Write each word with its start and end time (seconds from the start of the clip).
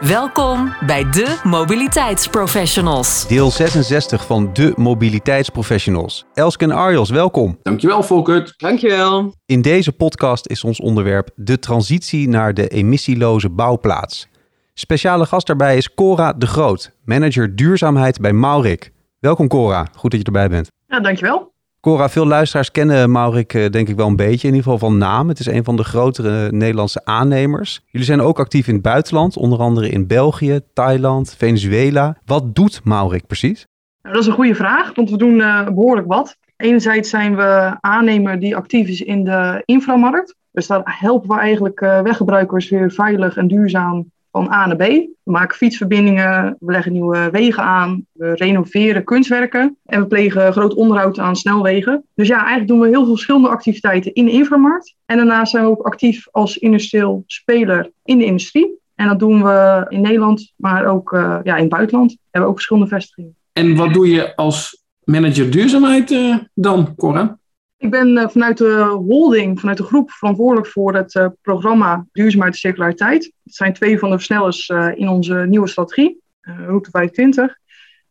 Welkom 0.00 0.74
bij 0.86 1.10
de 1.10 1.40
Mobiliteitsprofessionals. 1.44 3.28
Deel 3.28 3.50
66 3.50 4.26
van 4.26 4.52
de 4.52 4.72
Mobiliteitsprofessionals. 4.76 6.24
Elske 6.34 6.64
en 6.64 6.70
Arjos, 6.70 7.10
welkom. 7.10 7.58
Dankjewel 7.62 8.02
Volkert. 8.02 8.54
Dankjewel. 8.56 9.34
In 9.46 9.62
deze 9.62 9.92
podcast 9.92 10.46
is 10.46 10.64
ons 10.64 10.80
onderwerp 10.80 11.30
de 11.34 11.58
transitie 11.58 12.28
naar 12.28 12.54
de 12.54 12.68
emissieloze 12.68 13.50
bouwplaats. 13.50 14.28
Speciale 14.74 15.26
gast 15.26 15.46
daarbij 15.46 15.76
is 15.76 15.94
Cora 15.94 16.32
de 16.32 16.46
Groot, 16.46 16.92
manager 17.04 17.56
duurzaamheid 17.56 18.20
bij 18.20 18.32
Maurik. 18.32 18.92
Welkom 19.18 19.48
Cora, 19.48 19.86
goed 19.94 20.10
dat 20.10 20.20
je 20.20 20.26
erbij 20.26 20.48
bent. 20.48 20.68
Ja, 20.86 21.00
dankjewel. 21.00 21.52
Cora, 21.88 22.08
veel 22.08 22.26
luisteraars 22.26 22.70
kennen 22.70 23.10
Maurik 23.10 23.54
eh, 23.54 23.70
denk 23.70 23.88
ik 23.88 23.96
wel 23.96 24.06
een 24.06 24.16
beetje, 24.16 24.48
in 24.48 24.54
ieder 24.54 24.72
geval 24.72 24.88
van 24.88 24.98
naam. 24.98 25.28
Het 25.28 25.38
is 25.38 25.46
een 25.46 25.64
van 25.64 25.76
de 25.76 25.84
grotere 25.84 26.52
Nederlandse 26.52 27.04
aannemers. 27.04 27.80
Jullie 27.86 28.06
zijn 28.06 28.20
ook 28.20 28.38
actief 28.38 28.68
in 28.68 28.74
het 28.74 28.82
buitenland, 28.82 29.36
onder 29.36 29.58
andere 29.58 29.88
in 29.88 30.06
België, 30.06 30.60
Thailand, 30.72 31.34
Venezuela. 31.38 32.16
Wat 32.24 32.54
doet 32.54 32.80
Maurik 32.84 33.26
precies? 33.26 33.66
Nou, 34.02 34.14
dat 34.14 34.22
is 34.22 34.28
een 34.28 34.34
goede 34.34 34.54
vraag, 34.54 34.94
want 34.94 35.10
we 35.10 35.16
doen 35.16 35.34
uh, 35.34 35.64
behoorlijk 35.64 36.06
wat. 36.06 36.36
Enerzijds 36.56 37.10
zijn 37.10 37.36
we 37.36 37.76
aannemer 37.80 38.40
die 38.40 38.56
actief 38.56 38.88
is 38.88 39.00
in 39.00 39.24
de 39.24 39.62
inframarkt. 39.64 40.34
Dus 40.52 40.66
daar 40.66 40.82
helpen 40.84 41.28
we 41.28 41.40
eigenlijk 41.40 41.80
uh, 41.80 42.00
weggebruikers 42.00 42.68
weer 42.68 42.90
veilig 42.90 43.36
en 43.36 43.48
duurzaam 43.48 44.10
van 44.44 44.52
A 44.52 44.66
naar 44.66 44.76
B. 44.76 44.80
We 45.22 45.32
maken 45.32 45.56
fietsverbindingen, 45.56 46.56
we 46.60 46.72
leggen 46.72 46.92
nieuwe 46.92 47.28
wegen 47.30 47.62
aan, 47.62 48.06
we 48.12 48.34
renoveren 48.34 49.04
kunstwerken 49.04 49.76
en 49.84 50.00
we 50.00 50.06
plegen 50.06 50.52
groot 50.52 50.74
onderhoud 50.74 51.18
aan 51.18 51.36
snelwegen. 51.36 52.04
Dus 52.14 52.28
ja, 52.28 52.38
eigenlijk 52.38 52.68
doen 52.68 52.80
we 52.80 52.88
heel 52.88 53.04
veel 53.04 53.14
verschillende 53.14 53.48
activiteiten 53.48 54.14
in 54.14 54.24
de 54.24 54.30
inframarkt. 54.30 54.94
En 55.06 55.16
daarnaast 55.16 55.50
zijn 55.50 55.64
we 55.64 55.70
ook 55.70 55.82
actief 55.82 56.28
als 56.30 56.56
industrieel 56.56 57.22
speler 57.26 57.90
in 58.04 58.18
de 58.18 58.24
industrie. 58.24 58.78
En 58.94 59.08
dat 59.08 59.18
doen 59.18 59.42
we 59.42 59.86
in 59.88 60.00
Nederland, 60.00 60.52
maar 60.56 60.86
ook 60.86 61.12
uh, 61.12 61.38
ja, 61.42 61.54
in 61.54 61.60
het 61.60 61.68
buitenland. 61.68 62.12
We 62.12 62.18
hebben 62.30 62.50
ook 62.50 62.56
verschillende 62.56 62.88
vestigingen. 62.88 63.36
En 63.52 63.76
wat 63.76 63.92
doe 63.92 64.08
je 64.10 64.36
als 64.36 64.82
manager 65.04 65.50
duurzaamheid 65.50 66.10
uh, 66.10 66.36
dan, 66.54 66.94
Cora? 66.96 67.38
Ik 67.78 67.90
ben 67.90 68.08
uh, 68.08 68.28
vanuit 68.28 68.58
de 68.58 69.02
holding, 69.06 69.60
vanuit 69.60 69.76
de 69.76 69.84
groep, 69.84 70.10
verantwoordelijk 70.10 70.66
voor 70.66 70.94
het 70.94 71.14
uh, 71.14 71.26
programma 71.42 72.06
Duurzaamheid 72.12 72.52
en 72.52 72.58
Circulariteit. 72.58 73.24
Het 73.24 73.54
zijn 73.54 73.72
twee 73.72 73.98
van 73.98 74.10
de 74.10 74.16
versnellers 74.16 74.68
uh, 74.68 74.88
in 74.94 75.08
onze 75.08 75.34
nieuwe 75.34 75.68
strategie, 75.68 76.20
Route 76.40 76.90
25. 76.90 77.56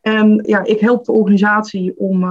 En 0.02 0.44
ja, 0.46 0.64
ik 0.64 0.80
help 0.80 1.06
de 1.06 1.12
organisatie 1.12 1.98
om 1.98 2.22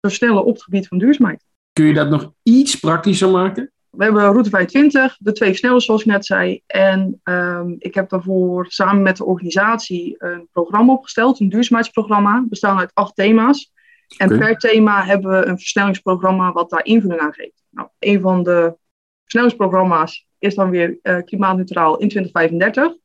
te 0.00 0.08
versnellen 0.08 0.44
op 0.44 0.54
het 0.54 0.62
gebied 0.62 0.88
van 0.88 0.98
duurzaamheid. 0.98 1.44
Kun 1.72 1.84
je 1.84 1.94
dat 1.94 2.10
nog 2.10 2.32
iets 2.42 2.80
praktischer 2.80 3.30
maken? 3.30 3.72
We 3.90 4.04
hebben 4.04 4.22
Route 4.22 4.50
25, 4.50 5.16
de 5.18 5.32
twee 5.32 5.48
versnellers 5.48 5.84
zoals 5.84 6.00
ik 6.00 6.06
net 6.06 6.26
zei. 6.26 6.60
En 6.66 7.20
um, 7.24 7.76
ik 7.78 7.94
heb 7.94 8.08
daarvoor 8.08 8.66
samen 8.68 9.02
met 9.02 9.16
de 9.16 9.24
organisatie 9.24 10.14
een 10.18 10.48
programma 10.52 10.92
opgesteld, 10.92 11.40
een 11.40 11.48
duurzaamheidsprogramma, 11.48 12.44
bestaande 12.48 12.80
uit 12.80 12.94
acht 12.94 13.16
thema's. 13.16 13.72
En 14.16 14.26
okay. 14.26 14.38
per 14.38 14.56
thema 14.58 15.04
hebben 15.04 15.30
we 15.30 15.46
een 15.46 15.58
versnellingsprogramma 15.58 16.52
wat 16.52 16.70
daar 16.70 16.84
invulling 16.84 17.20
aan 17.20 17.32
geeft. 17.32 17.62
Nou, 17.70 17.88
een 17.98 18.20
van 18.20 18.42
de 18.42 18.76
versnellingsprogramma's 19.22 20.26
is 20.38 20.54
dan 20.54 20.70
weer 20.70 20.98
uh, 21.02 21.18
klimaatneutraal 21.24 21.98
in 21.98 22.08
2035. 22.08 22.96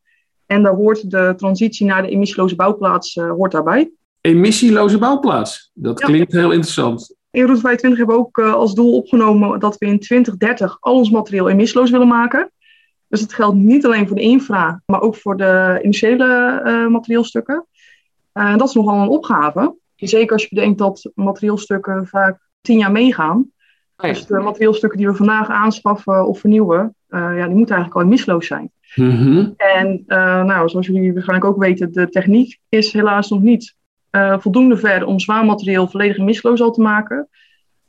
En 0.46 0.64
daar 0.64 0.74
hoort 0.74 1.12
de 1.12 1.34
transitie 1.38 1.86
naar 1.86 2.02
de 2.02 2.10
emissieloze 2.10 2.56
bouwplaats 2.56 3.16
uh, 3.16 3.32
hoort 3.32 3.52
daarbij. 3.52 3.92
Emissieloze 4.22 4.98
bouwplaats, 4.98 5.72
dat 5.74 6.00
ja. 6.00 6.06
klinkt 6.06 6.32
heel 6.32 6.52
interessant. 6.52 7.16
In 7.32 7.44
Route 7.44 7.62
25 7.62 8.00
hebben 8.00 8.16
we 8.16 8.22
ook 8.22 8.38
uh, 8.38 8.54
als 8.54 8.74
doel 8.74 8.96
opgenomen 8.96 9.60
dat 9.60 9.78
we 9.78 9.86
in 9.86 10.00
2030 10.00 10.78
al 10.80 10.96
ons 10.96 11.10
materieel 11.10 11.50
emissieloos 11.50 11.90
willen 11.90 12.08
maken. 12.08 12.52
Dus 13.08 13.20
dat 13.20 13.34
geldt 13.34 13.56
niet 13.56 13.86
alleen 13.86 14.08
voor 14.08 14.16
de 14.16 14.22
infra, 14.22 14.82
maar 14.86 15.02
ook 15.02 15.16
voor 15.16 15.38
de 15.38 15.80
initiële 15.84 16.88
materieelstukken. 16.90 17.66
dat 18.34 18.68
is 18.68 18.74
nogal 18.74 19.02
een 19.02 19.08
opgave. 19.08 19.76
Zeker 20.08 20.34
als 20.34 20.42
je 20.42 20.56
bedenkt 20.56 20.78
dat 20.78 21.12
materieelstukken 21.14 22.08
vaak 22.08 22.40
tien 22.62 22.78
jaar 22.78 22.92
meegaan. 22.92 23.38
Oh 23.98 24.08
ja. 24.08 24.14
Dus 24.14 24.26
de 24.26 24.40
materieelstukken 24.40 24.98
die 24.98 25.08
we 25.08 25.16
vandaag 25.16 25.50
aanschaffen 25.50 26.28
of 26.28 26.40
vernieuwen, 26.40 26.96
uh, 27.10 27.20
ja, 27.20 27.46
die 27.46 27.56
moeten 27.56 27.76
eigenlijk 27.76 28.06
al 28.06 28.12
misloos 28.12 28.48
zijn. 28.48 28.72
Mm 28.96 29.10
-hmm. 29.10 29.54
En 29.58 30.04
uh, 30.08 30.44
nou, 30.44 30.70
zoals 30.70 30.88
jullie 30.88 31.14
waarschijnlijk 31.14 31.50
ook 31.50 31.64
weten, 31.64 31.92
de 31.92 32.10
techniek 32.10 32.60
is 32.70 32.94
helaas 32.94 33.30
nog 33.30 33.42
niet 33.42 33.76
uh, 34.12 34.40
voldoende 34.40 34.78
ver 34.78 35.06
om 35.06 35.20
zwaar 35.20 35.46
materieel 35.46 35.88
volledig 35.88 36.18
misloos 36.18 36.62
al 36.62 36.72
te 36.72 36.82
maken. 36.82 37.28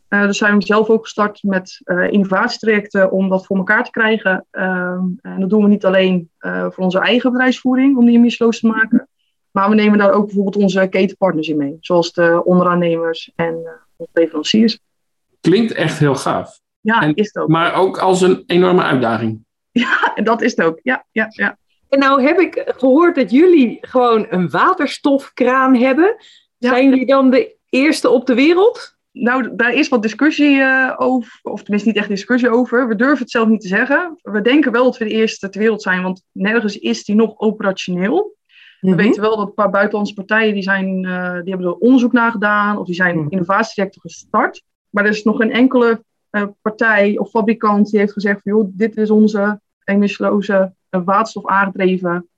dus 0.08 0.38
zijn 0.38 0.58
we 0.58 0.64
zelf 0.64 0.88
ook 0.88 1.02
gestart 1.02 1.42
met 1.42 1.80
innovatietrajecten 2.10 3.10
om 3.10 3.28
dat 3.28 3.46
voor 3.46 3.56
elkaar 3.56 3.84
te 3.84 3.90
krijgen. 3.90 4.46
Ehm, 4.50 5.04
en 5.20 5.40
dat 5.40 5.50
doen 5.50 5.62
we 5.62 5.68
niet 5.68 5.84
alleen 5.84 6.30
voor 6.40 6.84
onze 6.84 6.98
eigen 6.98 7.30
bedrijfsvoering 7.32 7.96
om 7.96 8.06
die 8.06 8.18
misloos 8.18 8.60
te 8.60 8.66
maken. 8.66 9.08
Maar 9.50 9.68
we 9.68 9.74
nemen 9.74 9.98
daar 9.98 10.12
ook 10.12 10.24
bijvoorbeeld 10.26 10.56
onze 10.56 10.86
ketenpartners 10.90 11.48
in 11.48 11.56
mee, 11.56 11.76
zoals 11.80 12.12
de 12.12 12.42
onderaannemers 12.44 13.32
en 13.34 13.54
uh, 13.54 13.70
onze 13.96 14.12
leveranciers. 14.12 14.78
Klinkt 15.40 15.72
echt 15.72 15.98
heel 15.98 16.14
gaaf. 16.14 16.60
Ja, 16.80 17.02
en, 17.02 17.14
is 17.14 17.26
het 17.26 17.38
ook. 17.38 17.48
Maar 17.48 17.74
ook 17.74 17.98
als 17.98 18.20
een 18.20 18.42
enorme 18.46 18.82
uitdaging. 18.82 19.44
Ja, 19.70 20.12
dat 20.14 20.42
is 20.42 20.56
het 20.56 20.66
ook. 20.66 20.78
Ja, 20.82 21.04
ja, 21.10 21.26
ja. 21.28 21.58
En 21.88 21.98
nou 21.98 22.22
heb 22.22 22.38
ik 22.38 22.72
gehoord 22.76 23.14
dat 23.14 23.30
jullie 23.30 23.78
gewoon 23.80 24.26
een 24.30 24.50
waterstofkraan 24.50 25.76
hebben. 25.76 26.16
Ja. 26.58 26.68
Zijn 26.68 26.88
jullie 26.88 27.06
dan 27.06 27.30
de 27.30 27.56
eerste 27.68 28.08
op 28.10 28.26
de 28.26 28.34
wereld? 28.34 28.98
Nou, 29.12 29.56
daar 29.56 29.74
is 29.74 29.88
wat 29.88 30.02
discussie 30.02 30.56
uh, 30.56 30.94
over, 30.96 31.38
of 31.42 31.62
tenminste 31.62 31.88
niet 31.88 31.98
echt 31.98 32.08
discussie 32.08 32.50
over. 32.50 32.88
We 32.88 32.94
durven 32.94 33.18
het 33.18 33.30
zelf 33.30 33.48
niet 33.48 33.60
te 33.60 33.68
zeggen. 33.68 34.18
We 34.22 34.40
denken 34.40 34.72
wel 34.72 34.84
dat 34.84 34.98
we 34.98 35.04
de 35.04 35.10
eerste 35.10 35.48
ter 35.48 35.60
wereld 35.60 35.82
zijn, 35.82 36.02
want 36.02 36.22
nergens 36.32 36.78
is 36.78 37.04
die 37.04 37.14
nog 37.14 37.38
operationeel. 37.38 38.36
We 38.80 38.88
-hmm. 38.88 38.96
weten 38.96 39.22
wel 39.22 39.36
dat 39.36 39.46
een 39.46 39.54
paar 39.54 39.70
buitenlandse 39.70 40.14
partijen 40.14 40.54
die, 40.54 40.62
zijn, 40.62 41.04
uh, 41.04 41.32
die 41.32 41.52
hebben 41.52 41.66
er 41.66 41.74
onderzoek 41.74 42.12
naar 42.12 42.30
gedaan 42.30 42.78
of 42.78 42.86
die 42.86 42.94
zijn 42.94 43.16
-hmm. 43.16 43.30
innovatietrajecten 43.30 44.00
gestart. 44.00 44.62
Maar 44.90 45.04
er 45.04 45.10
is 45.10 45.22
nog 45.22 45.36
geen 45.36 45.52
enkele 45.52 46.04
uh, 46.30 46.46
partij 46.62 47.18
of 47.18 47.30
fabrikant 47.30 47.90
die 47.90 47.98
heeft 47.98 48.12
gezegd 48.12 48.42
van 48.42 48.52
joh, 48.52 48.68
dit 48.72 48.96
is 48.96 49.10
onze 49.10 49.60
emissieloze 49.84 50.74
uh, 50.90 51.00
waterstof 51.04 51.46
aangedreven 51.46 52.28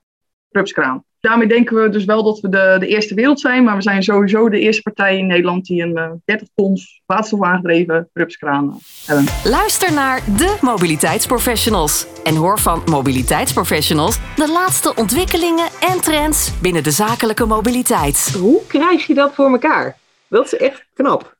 rupskraan. 0.49 1.05
Daarmee 1.23 1.49
denken 1.49 1.83
we 1.83 1.89
dus 1.89 2.05
wel 2.05 2.23
dat 2.23 2.41
we 2.41 2.49
de, 2.49 2.77
de 2.79 2.87
eerste 2.87 3.15
wereld 3.15 3.41
zijn, 3.41 3.65
maar 3.65 3.77
we 3.77 3.83
zijn 3.83 4.03
sowieso 4.03 4.49
de 4.49 4.59
eerste 4.59 4.83
partij 4.83 5.19
in 5.19 5.27
Nederland 5.27 5.65
die 5.65 5.83
een 5.83 5.99
uh, 5.99 6.11
30 6.25 6.49
tons 6.55 7.03
waterstof 7.07 7.43
aangedreven 7.43 8.09
rupskraan 8.13 8.79
hebben. 9.07 9.27
Luister 9.45 9.93
naar 9.93 10.21
de 10.37 10.59
mobiliteitsprofessionals 10.61 12.07
en 12.25 12.35
hoor 12.35 12.59
van 12.59 12.83
mobiliteitsprofessionals 12.87 14.19
de 14.37 14.49
laatste 14.53 14.95
ontwikkelingen 14.95 15.69
en 15.81 16.01
trends 16.01 16.61
binnen 16.61 16.83
de 16.83 16.91
zakelijke 16.91 17.47
mobiliteit. 17.47 18.35
Hoe 18.39 18.67
krijg 18.67 19.07
je 19.07 19.15
dat 19.15 19.35
voor 19.35 19.51
elkaar? 19.51 19.97
Dat 20.29 20.45
is 20.45 20.57
echt 20.57 20.87
knap. 20.95 21.37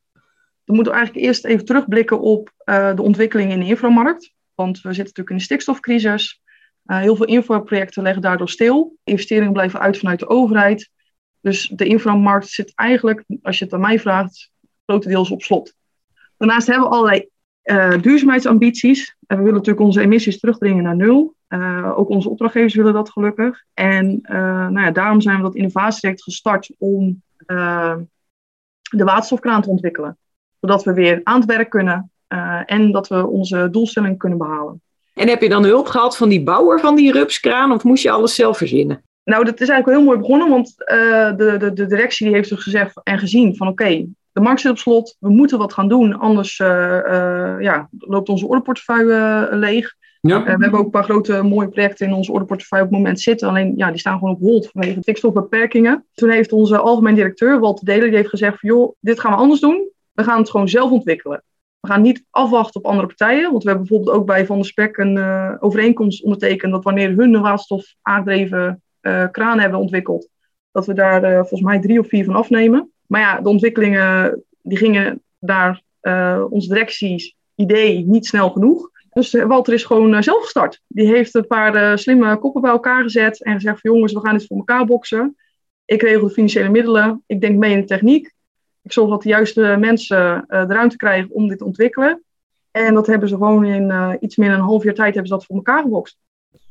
We 0.65 0.73
moeten 0.73 0.93
eigenlijk 0.93 1.25
eerst 1.25 1.45
even 1.45 1.65
terugblikken 1.65 2.19
op 2.19 2.51
uh, 2.65 2.95
de 2.95 3.01
ontwikkelingen 3.01 3.51
in 3.51 3.59
de 3.59 3.65
inframarkt. 3.65 4.31
Want 4.55 4.75
we 4.75 4.87
zitten 4.87 5.03
natuurlijk 5.03 5.29
in 5.29 5.35
een 5.35 5.41
stikstofcrisis. 5.41 6.41
Uh, 6.85 6.97
heel 6.99 7.15
veel 7.15 7.25
infraprojecten 7.25 8.03
leggen 8.03 8.21
daardoor 8.21 8.49
stil. 8.49 8.95
Investeringen 9.03 9.53
blijven 9.53 9.79
uit 9.79 9.97
vanuit 9.97 10.19
de 10.19 10.27
overheid. 10.27 10.89
Dus 11.41 11.67
de 11.67 11.85
inframarkt 11.85 12.47
zit 12.47 12.71
eigenlijk, 12.75 13.23
als 13.41 13.57
je 13.59 13.65
het 13.65 13.73
aan 13.73 13.79
mij 13.79 13.99
vraagt, 13.99 14.51
grotendeels 14.85 15.31
op 15.31 15.41
slot. 15.41 15.73
Daarnaast 16.37 16.67
hebben 16.67 16.87
we 16.87 16.95
allerlei 16.95 17.27
uh, 17.63 18.01
duurzaamheidsambities. 18.01 19.15
En 19.27 19.37
we 19.37 19.43
willen 19.43 19.57
natuurlijk 19.57 19.85
onze 19.85 20.01
emissies 20.01 20.39
terugdringen 20.39 20.83
naar 20.83 20.95
nul. 20.95 21.35
Uh, 21.49 21.97
ook 21.97 22.09
onze 22.09 22.29
opdrachtgevers 22.29 22.75
willen 22.75 22.93
dat 22.93 23.09
gelukkig. 23.09 23.63
En 23.73 24.19
nou 24.21 24.81
ja, 24.81 24.91
daarom 24.91 25.21
zijn 25.21 25.37
we 25.37 25.43
dat 25.43 25.55
innovatietraject 25.55 26.23
gestart 26.23 26.71
om 26.77 27.21
de 28.89 29.03
waterstofkraan 29.03 29.61
te 29.61 29.69
ontwikkelen. 29.69 30.17
Zodat 30.59 30.83
we 30.83 30.93
weer 30.93 31.21
aan 31.23 31.39
het 31.39 31.49
werk 31.49 31.69
kunnen 31.69 32.11
en 32.65 32.91
dat 32.91 33.07
we 33.07 33.27
onze 33.27 33.69
doelstelling 33.71 34.17
kunnen 34.17 34.37
behalen. 34.37 34.81
En 35.13 35.27
heb 35.27 35.41
je 35.41 35.49
dan 35.49 35.63
hulp 35.65 35.87
gehad 35.87 36.17
van 36.17 36.29
die 36.29 36.43
bouwer 36.43 36.79
van 36.79 36.95
die 36.95 37.11
rupskraan 37.11 37.71
of 37.71 37.83
moest 37.83 38.03
je 38.03 38.11
alles 38.11 38.35
zelf 38.35 38.57
verzinnen? 38.57 39.03
Nou, 39.23 39.43
dat 39.43 39.61
is 39.61 39.69
eigenlijk 39.69 39.85
wel 39.85 39.95
heel 39.95 40.05
mooi 40.05 40.17
begonnen, 40.17 40.49
want 40.49 40.73
uh, 40.77 41.37
de, 41.37 41.57
de, 41.57 41.73
de 41.73 41.85
directie 41.85 42.25
die 42.25 42.35
heeft 42.35 42.49
dus 42.49 42.63
gezegd 42.63 43.01
en 43.03 43.19
gezien 43.19 43.55
van 43.55 43.67
oké, 43.67 43.83
okay, 43.83 44.07
de 44.31 44.41
markt 44.41 44.61
zit 44.61 44.71
op 44.71 44.77
slot, 44.77 45.15
we 45.19 45.29
moeten 45.29 45.57
wat 45.57 45.73
gaan 45.73 45.87
doen, 45.87 46.19
anders 46.19 46.59
uh, 46.59 46.67
uh, 46.67 47.55
ja, 47.59 47.89
loopt 47.97 48.29
onze 48.29 48.47
ordeportefeuille 48.47 49.49
leeg. 49.51 49.95
Ja. 50.21 50.43
we 50.43 50.49
hebben 50.49 50.73
ook 50.73 50.85
een 50.85 50.89
paar 50.89 51.03
grote 51.03 51.41
mooie 51.41 51.67
projecten 51.67 52.07
in 52.07 52.13
onze 52.13 52.31
orderportefeuille 52.31 52.85
op 52.85 52.91
het 52.91 52.99
moment 52.99 53.21
zitten. 53.21 53.47
Alleen 53.47 53.73
ja, 53.75 53.89
die 53.89 53.99
staan 53.99 54.17
gewoon 54.17 54.33
op 54.33 54.39
hold 54.39 54.69
vanwege 54.71 55.01
stikstofbeperkingen. 55.01 56.05
Toen 56.13 56.29
heeft 56.29 56.51
onze 56.51 56.77
algemeen 56.77 57.15
directeur, 57.15 57.59
Walter 57.59 57.85
Delen, 57.85 58.07
die 58.07 58.15
heeft 58.15 58.29
gezegd 58.29 58.59
van 58.59 58.69
joh, 58.69 58.95
dit 58.99 59.19
gaan 59.19 59.31
we 59.31 59.37
anders 59.37 59.59
doen. 59.59 59.89
We 60.13 60.23
gaan 60.23 60.39
het 60.39 60.49
gewoon 60.49 60.69
zelf 60.69 60.91
ontwikkelen. 60.91 61.43
We 61.83 61.89
gaan 61.89 62.01
niet 62.01 62.25
afwachten 62.29 62.79
op 62.79 62.85
andere 62.85 63.07
partijen. 63.07 63.51
Want 63.51 63.63
we 63.63 63.69
hebben 63.69 63.87
bijvoorbeeld 63.87 64.17
ook 64.17 64.25
bij 64.25 64.45
Van 64.45 64.55
der 64.55 64.65
Spek 64.65 64.97
een 64.97 65.15
uh, 65.15 65.53
overeenkomst 65.59 66.23
ondertekend 66.23 66.71
dat 66.71 66.83
wanneer 66.83 67.09
hun 67.09 67.33
een 67.33 67.41
waterstof 67.41 67.95
aangedreven 68.01 68.81
uh, 69.01 69.25
kraan 69.31 69.59
hebben 69.59 69.79
ontwikkeld, 69.79 70.29
dat 70.71 70.85
we 70.85 70.93
daar 70.93 71.23
uh, 71.23 71.37
volgens 71.37 71.61
mij 71.61 71.79
drie 71.79 71.99
of 71.99 72.07
vier 72.07 72.25
van 72.25 72.35
afnemen. 72.35 72.91
Maar 73.07 73.21
ja, 73.21 73.41
de 73.41 73.49
ontwikkelingen 73.49 74.43
die 74.61 74.77
gingen 74.77 75.21
daar 75.39 75.81
onze 76.49 76.67
directies 76.67 77.35
idee 77.55 78.05
niet 78.05 78.25
snel 78.25 78.49
genoeg. 78.49 78.89
Dus 79.09 79.31
Walter 79.31 79.73
is 79.73 79.83
gewoon 79.83 80.23
zelf 80.23 80.43
gestart. 80.43 80.81
Die 80.87 81.07
heeft 81.07 81.35
een 81.35 81.47
paar 81.47 81.99
slimme 81.99 82.37
koppen 82.37 82.61
bij 82.61 82.71
elkaar 82.71 83.03
gezet 83.03 83.43
en 83.43 83.53
gezegd 83.53 83.81
van 83.81 83.91
jongens, 83.91 84.13
we 84.13 84.19
gaan 84.19 84.37
dit 84.37 84.47
voor 84.47 84.57
elkaar 84.57 84.85
boksen. 84.85 85.35
Ik 85.85 86.01
regel 86.01 86.27
de 86.27 86.33
financiële 86.33 86.69
middelen, 86.69 87.23
ik 87.25 87.41
denk 87.41 87.57
mee 87.57 87.71
in 87.71 87.79
de 87.79 87.85
techniek. 87.85 88.33
Ik 88.83 88.91
zorg 88.91 89.09
dat 89.09 89.21
de 89.21 89.29
juiste 89.29 89.75
mensen 89.79 90.45
uh, 90.47 90.67
de 90.67 90.73
ruimte 90.73 90.97
krijgen 90.97 91.31
om 91.31 91.47
dit 91.47 91.57
te 91.57 91.65
ontwikkelen. 91.65 92.23
En 92.71 92.93
dat 92.93 93.07
hebben 93.07 93.29
ze 93.29 93.35
gewoon 93.35 93.65
in 93.65 93.89
uh, 93.89 94.13
iets 94.19 94.35
meer 94.35 94.49
dan 94.49 94.57
een 94.59 94.65
half 94.65 94.83
jaar 94.83 94.93
tijd 94.93 95.13
hebben 95.13 95.27
ze 95.27 95.33
dat 95.33 95.45
voor 95.45 95.55
elkaar 95.55 95.81
gebokst. 95.81 96.17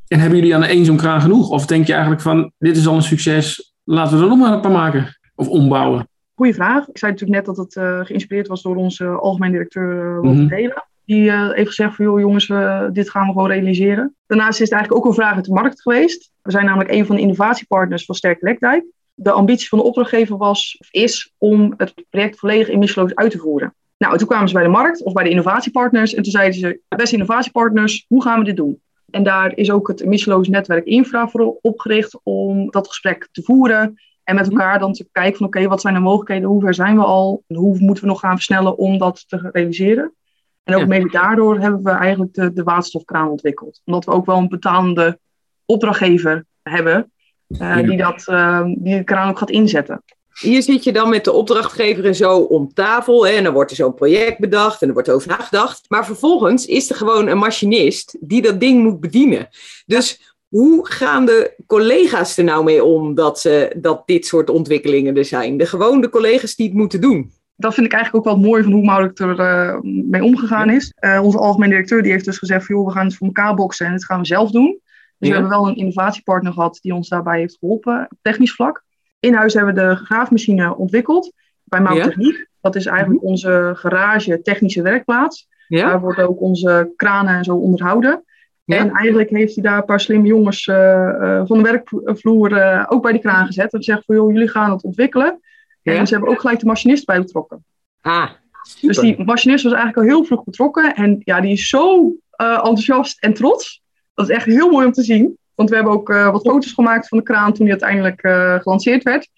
En 0.08 0.18
hebben 0.18 0.38
jullie 0.38 0.54
aan 0.54 0.64
één 0.64 0.84
zo'n 0.84 0.96
kraan 0.96 1.20
genoeg? 1.20 1.50
Of 1.50 1.66
denk 1.66 1.86
je 1.86 1.92
eigenlijk 1.92 2.22
van, 2.22 2.52
dit 2.58 2.76
is 2.76 2.86
al 2.86 2.94
een 2.94 3.02
succes, 3.02 3.74
laten 3.84 4.16
we 4.16 4.22
er 4.22 4.28
nog 4.28 4.38
maar 4.38 4.52
een 4.52 4.60
paar 4.60 4.70
maken? 4.70 5.18
Of 5.34 5.48
ombouwen? 5.48 6.08
Goeie 6.34 6.54
vraag. 6.54 6.88
Ik 6.88 6.98
zei 6.98 7.12
natuurlijk 7.12 7.46
net 7.46 7.56
dat 7.56 7.64
het 7.64 7.76
uh, 7.76 8.00
geïnspireerd 8.04 8.48
was 8.48 8.62
door 8.62 8.76
onze 8.76 9.06
algemeen 9.06 9.50
directeur 9.50 10.14
Walter 10.14 10.30
mm 10.30 10.38
-hmm. 10.38 10.48
Delen. 10.48 10.84
Die 11.04 11.32
heeft 11.32 11.68
gezegd 11.68 11.94
van, 11.94 12.04
joh 12.04 12.20
jongens, 12.20 12.46
dit 12.92 13.10
gaan 13.10 13.26
we 13.26 13.32
gewoon 13.32 13.48
realiseren. 13.48 14.14
Daarnaast 14.26 14.60
is 14.60 14.68
het 14.68 14.72
eigenlijk 14.72 15.04
ook 15.04 15.10
een 15.10 15.18
vraag 15.18 15.34
uit 15.34 15.44
de 15.44 15.52
markt 15.52 15.82
geweest. 15.82 16.30
We 16.42 16.50
zijn 16.50 16.64
namelijk 16.64 16.90
een 16.90 17.06
van 17.06 17.16
de 17.16 17.22
innovatiepartners 17.22 18.04
van 18.04 18.14
Sterk 18.14 18.42
Lekdijk 18.42 18.84
de 19.22 19.30
ambitie 19.30 19.68
van 19.68 19.78
de 19.78 19.84
opdrachtgever 19.84 20.36
was, 20.36 20.76
of 20.78 20.88
is, 20.90 21.32
om 21.38 21.74
het 21.76 21.94
project 22.10 22.38
volledig 22.38 22.68
emissieloos 22.68 23.14
uit 23.14 23.30
te 23.30 23.38
voeren. 23.38 23.74
Nou, 23.98 24.18
toen 24.18 24.26
kwamen 24.26 24.48
ze 24.48 24.54
bij 24.54 24.62
de 24.62 24.68
markt 24.68 25.02
of 25.02 25.12
bij 25.12 25.24
de 25.24 25.30
innovatiepartners 25.30 26.14
en 26.14 26.22
toen 26.22 26.32
zeiden 26.32 26.58
ze, 26.58 26.80
beste 26.88 27.14
innovatiepartners, 27.14 28.04
hoe 28.08 28.22
gaan 28.22 28.38
we 28.38 28.44
dit 28.44 28.56
doen? 28.56 28.80
En 29.10 29.22
daar 29.22 29.56
is 29.56 29.70
ook 29.70 29.88
het 29.88 30.00
emissieloos 30.00 30.48
netwerk 30.48 30.84
infra 30.86 31.28
voor 31.28 31.58
opgericht 31.60 32.20
om 32.22 32.70
dat 32.70 32.88
gesprek 32.88 33.28
te 33.32 33.42
voeren 33.42 33.94
en 34.24 34.34
met 34.34 34.50
elkaar 34.50 34.78
dan 34.78 34.92
te 34.92 35.08
kijken 35.12 35.36
van 35.36 35.46
oké, 35.46 35.66
wat 35.68 35.80
zijn 35.80 35.94
de 35.94 36.00
mogelijkheden, 36.00 36.48
hoe 36.48 36.60
ver 36.60 36.74
zijn 36.74 36.96
we 36.96 37.04
al, 37.04 37.42
en 37.46 37.56
hoe 37.56 37.78
moeten 37.78 38.04
we 38.04 38.10
nog 38.10 38.20
gaan 38.20 38.34
versnellen 38.34 38.78
om 38.78 38.98
dat 38.98 39.28
te 39.28 39.50
realiseren. 39.52 40.14
En 40.62 40.74
ook 40.74 40.80
ja. 40.80 40.86
mede 40.86 41.08
daardoor 41.08 41.58
hebben 41.58 41.82
we 41.82 41.90
eigenlijk 41.90 42.34
de, 42.34 42.52
de 42.52 42.62
waterstofkraan 42.62 43.28
ontwikkeld. 43.28 43.80
Omdat 43.84 44.04
we 44.04 44.10
ook 44.10 44.26
wel 44.26 44.38
een 44.38 44.48
betalende 44.48 45.18
opdrachtgever 45.64 46.46
hebben 46.62 47.12
uh, 47.60 47.76
die, 47.76 47.96
dat, 47.96 48.24
uh, 48.30 48.64
die 48.64 48.96
de 48.96 49.04
kraan 49.04 49.30
ook 49.30 49.38
gaat 49.38 49.50
inzetten. 49.50 50.02
Hier 50.40 50.62
zit 50.62 50.84
je 50.84 50.92
dan 50.92 51.08
met 51.08 51.24
de 51.24 51.32
opdrachtgever 51.32 52.04
en 52.04 52.14
zo 52.14 52.38
om 52.38 52.74
tafel. 52.74 53.26
Hè, 53.26 53.32
en 53.32 53.44
dan 53.44 53.52
wordt 53.52 53.70
er 53.70 53.76
zo'n 53.76 53.94
project 53.94 54.38
bedacht 54.38 54.82
en 54.82 54.88
er 54.88 54.94
wordt 54.94 55.10
over 55.10 55.28
nagedacht. 55.28 55.84
Maar 55.88 56.06
vervolgens 56.06 56.66
is 56.66 56.90
er 56.90 56.96
gewoon 56.96 57.26
een 57.26 57.38
machinist 57.38 58.16
die 58.20 58.42
dat 58.42 58.60
ding 58.60 58.82
moet 58.82 59.00
bedienen. 59.00 59.48
Dus 59.86 60.36
hoe 60.48 60.86
gaan 60.86 61.26
de 61.26 61.54
collega's 61.66 62.36
er 62.36 62.44
nou 62.44 62.64
mee 62.64 62.84
om 62.84 63.14
dat, 63.14 63.40
ze, 63.40 63.74
dat 63.76 64.02
dit 64.06 64.26
soort 64.26 64.50
ontwikkelingen 64.50 65.16
er 65.16 65.24
zijn? 65.24 65.56
De 65.56 65.66
gewone 65.66 66.08
collega's 66.08 66.54
die 66.54 66.66
het 66.66 66.76
moeten 66.76 67.00
doen. 67.00 67.32
Dat 67.56 67.74
vind 67.74 67.86
ik 67.86 67.92
eigenlijk 67.92 68.26
ook 68.26 68.34
wel 68.34 68.42
mooi 68.42 68.62
van 68.62 68.72
hoe 68.72 68.84
Maurits 68.84 69.20
er 69.20 69.40
uh, 69.40 69.80
mee 69.82 70.24
omgegaan 70.24 70.70
is. 70.70 70.94
onze 71.22 71.38
algemeen 71.38 71.70
directeur 71.70 72.02
die 72.02 72.12
heeft 72.12 72.24
dus 72.24 72.38
gezegd: 72.38 72.66
van, 72.66 72.76
joh, 72.76 72.86
we 72.86 72.92
gaan 72.92 73.06
het 73.06 73.16
voor 73.16 73.26
elkaar 73.26 73.54
boksen 73.54 73.86
en 73.86 73.92
dit 73.92 74.04
gaan 74.04 74.20
we 74.20 74.26
zelf 74.26 74.50
doen. 74.50 74.80
Dus 75.22 75.30
ja. 75.30 75.36
we 75.36 75.40
hebben 75.40 75.60
wel 75.60 75.68
een 75.68 75.76
innovatiepartner 75.76 76.52
gehad 76.52 76.78
die 76.80 76.94
ons 76.94 77.08
daarbij 77.08 77.38
heeft 77.38 77.56
geholpen 77.58 78.06
op 78.10 78.18
technisch 78.22 78.54
vlak. 78.54 78.84
In 79.20 79.34
huis 79.34 79.54
hebben 79.54 79.74
we 79.74 79.80
de 79.80 79.96
graafmachine 79.96 80.76
ontwikkeld 80.76 81.32
bij 81.64 81.80
Mouw 81.80 81.96
ja. 81.96 82.04
Techniek. 82.04 82.46
Dat 82.60 82.74
is 82.76 82.86
eigenlijk 82.86 83.22
onze 83.22 83.72
garage 83.74 84.42
technische 84.42 84.82
werkplaats. 84.82 85.48
Ja. 85.68 85.88
Daar 85.88 86.00
worden 86.00 86.28
ook 86.28 86.40
onze 86.40 86.92
kranen 86.96 87.34
en 87.34 87.44
zo 87.44 87.56
onderhouden. 87.56 88.24
En 88.64 88.90
eigenlijk 88.90 89.30
heeft 89.30 89.54
hij 89.54 89.64
daar 89.64 89.76
een 89.76 89.84
paar 89.84 90.00
slimme 90.00 90.26
jongens 90.26 90.66
uh, 90.66 90.76
uh, 90.76 91.42
van 91.44 91.62
de 91.62 91.62
werkvloer 91.62 92.52
uh, 92.52 92.86
ook 92.88 93.02
bij 93.02 93.12
die 93.12 93.20
kraan 93.20 93.46
gezet. 93.46 93.72
En 93.72 93.78
gezegd 93.78 94.04
van, 94.04 94.16
joh, 94.16 94.32
jullie 94.32 94.48
gaan 94.48 94.70
het 94.70 94.82
ontwikkelen. 94.82 95.40
En 95.82 96.06
ze 96.06 96.14
hebben 96.14 96.32
ook 96.32 96.40
gelijk 96.40 96.60
de 96.60 96.66
machinist 96.66 97.06
bij 97.06 97.18
betrokken. 97.18 97.64
Ah, 98.00 98.30
super. 98.62 98.88
Dus 98.88 98.98
die 98.98 99.24
machinist 99.24 99.64
was 99.64 99.72
eigenlijk 99.72 100.02
al 100.02 100.14
heel 100.14 100.24
vroeg 100.24 100.44
betrokken. 100.44 100.94
En 100.94 101.20
ja, 101.24 101.40
die 101.40 101.52
is 101.52 101.68
zo 101.68 102.12
enthousiast 102.36 103.22
en 103.22 103.34
trots. 103.34 103.82
Dat 104.14 104.28
is 104.28 104.34
echt 104.34 104.44
heel 104.44 104.70
mooi 104.70 104.86
om 104.86 104.92
te 104.92 105.02
zien. 105.02 105.38
Want 105.54 105.68
we 105.68 105.74
hebben 105.74 105.94
ook 105.94 106.08
uh, 106.08 106.30
wat 106.30 106.42
foto's 106.42 106.72
gemaakt 106.72 107.08
van 107.08 107.18
de 107.18 107.24
kraan 107.24 107.52
toen 107.52 107.64
die 107.64 107.70
uiteindelijk 107.70 108.22
uh, 108.22 108.60
gelanceerd 108.60 109.02
werd. 109.02 109.28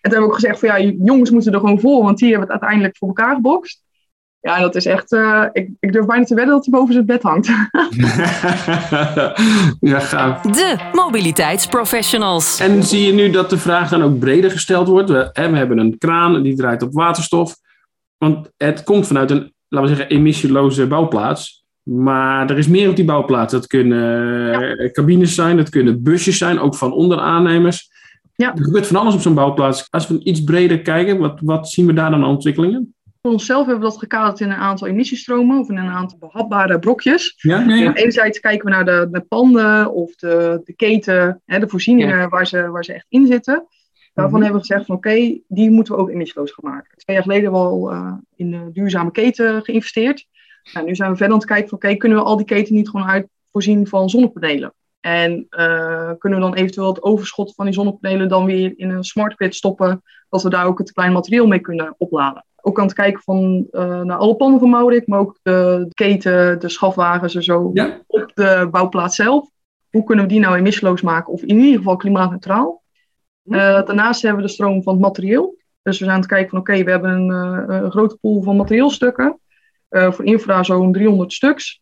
En 0.00 0.10
toen 0.10 0.12
hebben 0.12 0.20
we 0.20 0.26
ook 0.26 0.34
gezegd 0.34 0.58
van 0.58 0.68
ja, 0.68 0.94
jongens 1.04 1.30
moeten 1.30 1.52
er 1.52 1.60
gewoon 1.60 1.80
voor, 1.80 2.02
want 2.02 2.18
die 2.18 2.30
hebben 2.30 2.48
het 2.48 2.60
uiteindelijk 2.60 2.96
voor 2.96 3.08
elkaar 3.08 3.34
gebokst. 3.34 3.82
Ja, 4.40 4.60
dat 4.60 4.74
is 4.74 4.86
echt, 4.86 5.12
uh, 5.12 5.46
ik, 5.52 5.70
ik 5.80 5.92
durf 5.92 6.06
bijna 6.06 6.24
te 6.24 6.34
wedden 6.34 6.54
dat 6.54 6.64
hij 6.64 6.78
boven 6.78 6.94
zijn 6.94 7.06
bed 7.06 7.22
hangt. 7.22 7.46
ja, 9.92 9.98
gaaf. 9.98 10.40
De 10.40 10.76
mobiliteitsprofessionals. 10.92 12.60
En 12.60 12.82
zie 12.82 13.06
je 13.06 13.12
nu 13.12 13.30
dat 13.30 13.50
de 13.50 13.58
vraag 13.58 13.88
dan 13.88 14.02
ook 14.02 14.18
breder 14.18 14.50
gesteld 14.50 14.88
wordt? 14.88 15.10
We, 15.10 15.30
hè, 15.32 15.50
we 15.50 15.56
hebben 15.56 15.78
een 15.78 15.98
kraan 15.98 16.42
die 16.42 16.56
draait 16.56 16.82
op 16.82 16.92
waterstof. 16.92 17.56
Want 18.18 18.50
het 18.56 18.82
komt 18.82 19.06
vanuit 19.06 19.30
een, 19.30 19.52
laten 19.68 19.90
we 19.90 19.96
zeggen, 19.96 20.16
emissieloze 20.16 20.86
bouwplaats. 20.86 21.61
Maar 21.82 22.50
er 22.50 22.58
is 22.58 22.68
meer 22.68 22.88
op 22.88 22.96
die 22.96 23.04
bouwplaats. 23.04 23.52
Dat 23.52 23.66
kunnen 23.66 24.78
ja. 24.78 24.90
cabines 24.90 25.34
zijn, 25.34 25.56
dat 25.56 25.68
kunnen 25.68 26.02
busjes 26.02 26.38
zijn, 26.38 26.58
ook 26.58 26.74
van 26.74 26.92
onderaannemers. 26.92 27.90
Ja. 28.34 28.54
Er 28.54 28.64
gebeurt 28.64 28.86
van 28.86 28.96
alles 28.96 29.14
op 29.14 29.20
zo'n 29.20 29.34
bouwplaats. 29.34 29.86
Als 29.90 30.08
we 30.08 30.24
iets 30.24 30.44
breder 30.44 30.82
kijken, 30.82 31.18
wat, 31.18 31.40
wat 31.40 31.68
zien 31.68 31.86
we 31.86 31.92
daar 31.92 32.10
dan 32.10 32.22
aan 32.22 32.30
ontwikkelingen? 32.30 32.94
Voor 33.22 33.32
onszelf 33.32 33.66
hebben 33.66 33.84
we 33.84 33.90
dat 33.90 33.98
gekaderd 33.98 34.40
in 34.40 34.50
een 34.50 34.56
aantal 34.56 34.88
emissiestromen 34.88 35.58
of 35.58 35.68
in 35.68 35.76
een 35.76 35.88
aantal 35.88 36.18
behapbare 36.18 36.78
brokjes. 36.78 37.34
Ja, 37.36 37.60
ja, 37.60 37.74
ja. 37.74 37.94
Enerzijds 37.94 38.40
kijken 38.40 38.64
we 38.64 38.70
naar 38.70 38.84
de, 38.84 39.08
de 39.10 39.20
panden 39.20 39.92
of 39.92 40.14
de, 40.14 40.60
de 40.64 40.72
keten, 40.72 41.40
hè, 41.46 41.58
de 41.58 41.68
voorzieningen 41.68 42.28
waar, 42.28 42.46
ze, 42.46 42.70
waar 42.70 42.84
ze 42.84 42.92
echt 42.92 43.06
in 43.08 43.26
zitten. 43.26 43.54
Daarvan 44.14 44.40
mm-hmm. 44.40 44.42
hebben 44.42 44.60
we 44.60 44.66
gezegd 44.66 44.86
van 44.86 44.96
oké, 44.96 45.08
okay, 45.08 45.42
die 45.48 45.70
moeten 45.70 45.94
we 45.94 46.00
ook 46.00 46.10
emissieloos 46.10 46.52
gaan 46.52 46.70
maken. 46.70 46.96
Twee 46.96 47.16
jaar 47.16 47.24
geleden 47.24 47.44
hebben 47.44 47.60
we 47.60 47.66
al 47.66 47.92
uh, 47.92 48.12
in 48.36 48.50
de 48.50 48.70
duurzame 48.72 49.10
keten 49.10 49.62
geïnvesteerd. 49.62 50.26
Nou, 50.72 50.86
nu 50.86 50.94
zijn 50.94 51.10
we 51.10 51.16
verder 51.16 51.34
aan 51.34 51.40
het 51.40 51.50
kijken 51.50 51.68
van, 51.68 51.78
oké, 51.78 51.94
kunnen 51.94 52.18
we 52.18 52.24
al 52.24 52.36
die 52.36 52.46
keten 52.46 52.74
niet 52.74 52.88
gewoon 52.88 53.06
uit 53.06 53.28
voorzien 53.52 53.86
van 53.86 54.10
zonnepanelen? 54.10 54.74
En 55.00 55.46
uh, 55.50 56.10
kunnen 56.18 56.38
we 56.38 56.44
dan 56.44 56.54
eventueel 56.54 56.88
het 56.88 57.02
overschot 57.02 57.54
van 57.54 57.64
die 57.64 57.74
zonnepanelen 57.74 58.28
dan 58.28 58.44
weer 58.44 58.72
in 58.76 58.90
een 58.90 59.04
smart 59.04 59.34
grid 59.34 59.54
stoppen, 59.54 60.02
dat 60.28 60.42
we 60.42 60.50
daar 60.50 60.66
ook 60.66 60.78
het 60.78 60.92
klein 60.92 61.12
materieel 61.12 61.46
mee 61.46 61.58
kunnen 61.58 61.94
opladen? 61.98 62.44
Ook 62.60 62.78
aan 62.78 62.84
het 62.84 62.94
kijken 62.94 63.22
van, 63.22 63.66
uh, 63.70 64.00
naar 64.00 64.16
alle 64.16 64.36
panden 64.36 64.60
van 64.60 64.70
Maurik, 64.70 65.06
maar 65.06 65.18
ook 65.18 65.38
de, 65.42 65.84
de 65.88 65.94
keten, 65.94 66.60
de 66.60 66.68
schafwagens 66.68 67.34
en 67.34 67.42
zo 67.42 67.70
ja. 67.74 68.00
op 68.06 68.30
de 68.34 68.68
bouwplaats 68.70 69.16
zelf. 69.16 69.50
Hoe 69.90 70.04
kunnen 70.04 70.24
we 70.24 70.30
die 70.30 70.40
nou 70.40 70.56
emissieloos 70.56 71.00
maken 71.00 71.32
of 71.32 71.42
in 71.42 71.58
ieder 71.58 71.76
geval 71.76 71.96
klimaatneutraal? 71.96 72.82
Uh, 73.44 73.58
daarnaast 73.58 74.22
hebben 74.22 74.40
we 74.40 74.46
de 74.46 74.52
stroom 74.52 74.82
van 74.82 74.92
het 74.92 75.02
materieel. 75.02 75.56
Dus 75.82 75.98
we 75.98 76.04
zijn 76.04 76.10
aan 76.10 76.20
het 76.20 76.30
kijken 76.30 76.50
van 76.50 76.58
oké, 76.58 76.70
okay, 76.70 76.84
we 76.84 76.90
hebben 76.90 77.10
een, 77.10 77.30
een 77.84 77.90
grote 77.90 78.16
pool 78.20 78.42
van 78.42 78.56
materieelstukken. 78.56 79.40
Uh, 79.92 80.12
voor 80.12 80.24
infra 80.24 80.62
zo'n 80.62 80.92
300 80.92 81.32
stuks. 81.32 81.80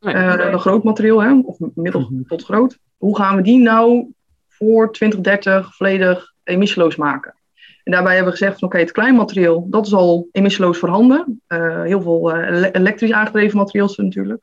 Uh, 0.00 0.34
een 0.36 0.60
groot 0.60 0.82
materieel, 0.84 1.22
hè, 1.22 1.40
of 1.44 1.58
middel 1.74 2.00
Mhm. 2.00 2.22
tot 2.22 2.44
groot. 2.44 2.78
Hoe 2.96 3.16
gaan 3.16 3.36
we 3.36 3.42
die 3.42 3.58
nou 3.58 4.12
voor 4.48 4.92
2030 4.92 5.76
volledig 5.76 6.32
emissieloos 6.44 6.96
maken? 6.96 7.34
En 7.84 7.92
daarbij 7.92 8.14
hebben 8.14 8.32
we 8.32 8.38
gezegd 8.38 8.58
van 8.58 8.68
oké, 8.68 8.78
het 8.78 8.92
klein 8.92 9.14
materieel, 9.14 9.66
dat 9.70 9.86
is 9.86 9.94
al 9.94 10.28
emissieloos 10.32 10.78
voorhanden. 10.78 11.42
Uh, 11.48 11.82
heel 11.82 12.02
veel 12.02 12.32
ele 12.32 12.70
elektrisch 12.70 13.12
aangedreven 13.12 13.58
materiaal 13.58 13.92
natuurlijk. 13.96 14.40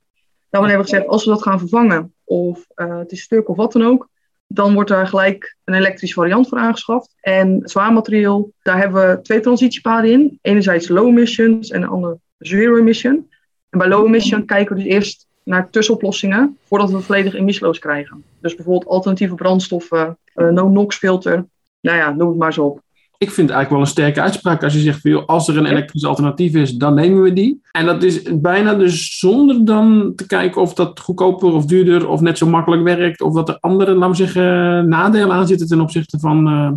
Daarvan 0.49 0.69
hebben 0.69 0.87
we 0.87 0.91
gezegd, 0.93 1.11
als 1.11 1.25
we 1.25 1.31
dat 1.31 1.41
gaan 1.41 1.59
vervangen, 1.59 2.13
of 2.23 2.65
het 2.75 3.11
is 3.11 3.21
stuk 3.21 3.49
of 3.49 3.57
wat 3.57 3.71
dan 3.71 3.83
ook, 3.83 4.09
dan 4.47 4.73
wordt 4.73 4.89
daar 4.89 5.07
gelijk 5.07 5.57
een 5.63 5.73
elektrische 5.73 6.15
variant 6.15 6.47
voor 6.47 6.57
aangeschaft. 6.57 7.15
En 7.21 7.59
het 7.61 7.71
zwaar 7.71 7.93
materieel, 7.93 8.51
daar 8.61 8.77
hebben 8.77 9.09
we 9.09 9.21
twee 9.21 9.39
transitiepaden 9.39 10.11
in. 10.11 10.39
Enerzijds 10.41 10.87
low 10.87 11.07
emissions 11.07 11.69
en 11.69 11.81
de 11.81 11.87
andere 11.87 12.19
zero 12.37 12.77
emission. 12.77 13.27
En 13.69 13.79
bij 13.79 13.87
low 13.87 14.05
emission 14.05 14.45
kijken 14.45 14.75
we 14.75 14.83
dus 14.83 14.91
eerst 14.91 15.27
naar 15.43 15.69
tussenoplossingen 15.69 16.57
voordat 16.63 16.91
we 16.91 16.99
volledig 16.99 17.35
emissieloos 17.35 17.79
krijgen. 17.79 18.23
Dus 18.41 18.55
bijvoorbeeld 18.55 18.91
alternatieve 18.91 19.35
brandstoffen, 19.35 20.17
uh, 20.35 20.49
no-NOx 20.49 20.97
filter. 20.97 21.45
Nou 21.81 21.97
ja, 21.97 22.11
noem 22.11 22.29
het 22.29 22.37
maar 22.37 22.53
zo 22.53 22.65
op. 22.65 22.83
Ik 23.17 23.31
vind 23.31 23.49
het 23.49 23.55
eigenlijk 23.57 23.69
wel 23.69 23.79
een 23.79 23.87
sterke 23.87 24.21
uitspraak 24.21 24.63
als 24.63 24.73
je 24.73 24.79
zegt, 24.79 25.01
van, 25.01 25.11
joh, 25.11 25.25
als 25.25 25.47
er 25.47 25.57
een 25.57 25.65
elektrisch 25.65 26.05
alternatief 26.05 26.53
is, 26.53 26.73
dan 26.73 26.93
nemen 26.93 27.21
we 27.21 27.33
die. 27.33 27.61
En 27.71 27.85
dat 27.85 28.03
is 28.03 28.21
bijna 28.39 28.73
dus 28.73 29.19
zonder 29.19 29.65
dan 29.65 30.13
te 30.15 30.27
kijken 30.27 30.61
of 30.61 30.73
dat 30.73 30.99
goedkoper 30.99 31.53
of 31.53 31.65
duurder 31.65 32.07
of 32.07 32.21
net 32.21 32.37
zo 32.37 32.47
makkelijk 32.47 32.83
werkt. 32.83 33.21
Of 33.21 33.33
dat 33.33 33.49
er 33.49 33.57
andere, 33.59 33.93
laten 33.93 34.09
we 34.09 34.15
zeggen, 34.15 34.89
nadelen 34.89 35.31
aan 35.31 35.47
zitten 35.47 35.67
ten 35.67 35.81
opzichte 35.81 36.19
van... 36.19 36.47
Uh... 36.47 36.71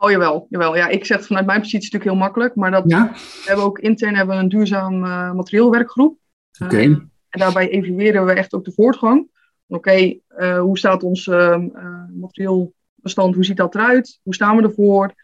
Oh 0.00 0.10
jawel, 0.10 0.46
jawel. 0.50 0.76
Ja, 0.76 0.88
ik 0.88 1.04
zeg 1.04 1.26
vanuit 1.26 1.46
mijn 1.46 1.60
positie 1.60 1.82
natuurlijk 1.82 2.10
heel 2.10 2.20
makkelijk. 2.20 2.54
Maar 2.54 2.70
dat, 2.70 2.84
ja? 2.86 3.12
we 3.12 3.42
hebben 3.44 3.64
ook 3.64 3.78
intern 3.78 4.14
hebben 4.14 4.36
we 4.36 4.42
een 4.42 4.48
duurzaam 4.48 5.04
uh, 5.04 5.32
materieelwerkgroep. 5.32 6.18
Oké. 6.62 6.74
Okay. 6.74 6.86
Uh, 6.86 6.96
en 7.28 7.40
daarbij 7.40 7.68
evalueren 7.68 8.26
we 8.26 8.32
echt 8.32 8.54
ook 8.54 8.64
de 8.64 8.72
voortgang. 8.72 9.28
Oké, 9.66 10.18
eh, 10.28 10.60
hoe 10.60 10.78
staat 10.78 11.02
ons 11.02 11.26
uh, 11.26 11.58
materieelbestand, 12.14 13.34
hoe 13.34 13.44
ziet 13.44 13.56
dat 13.56 13.74
eruit? 13.74 14.20
Hoe 14.22 14.34
staan 14.34 14.56
we 14.56 14.62
ervoor? 14.62 15.14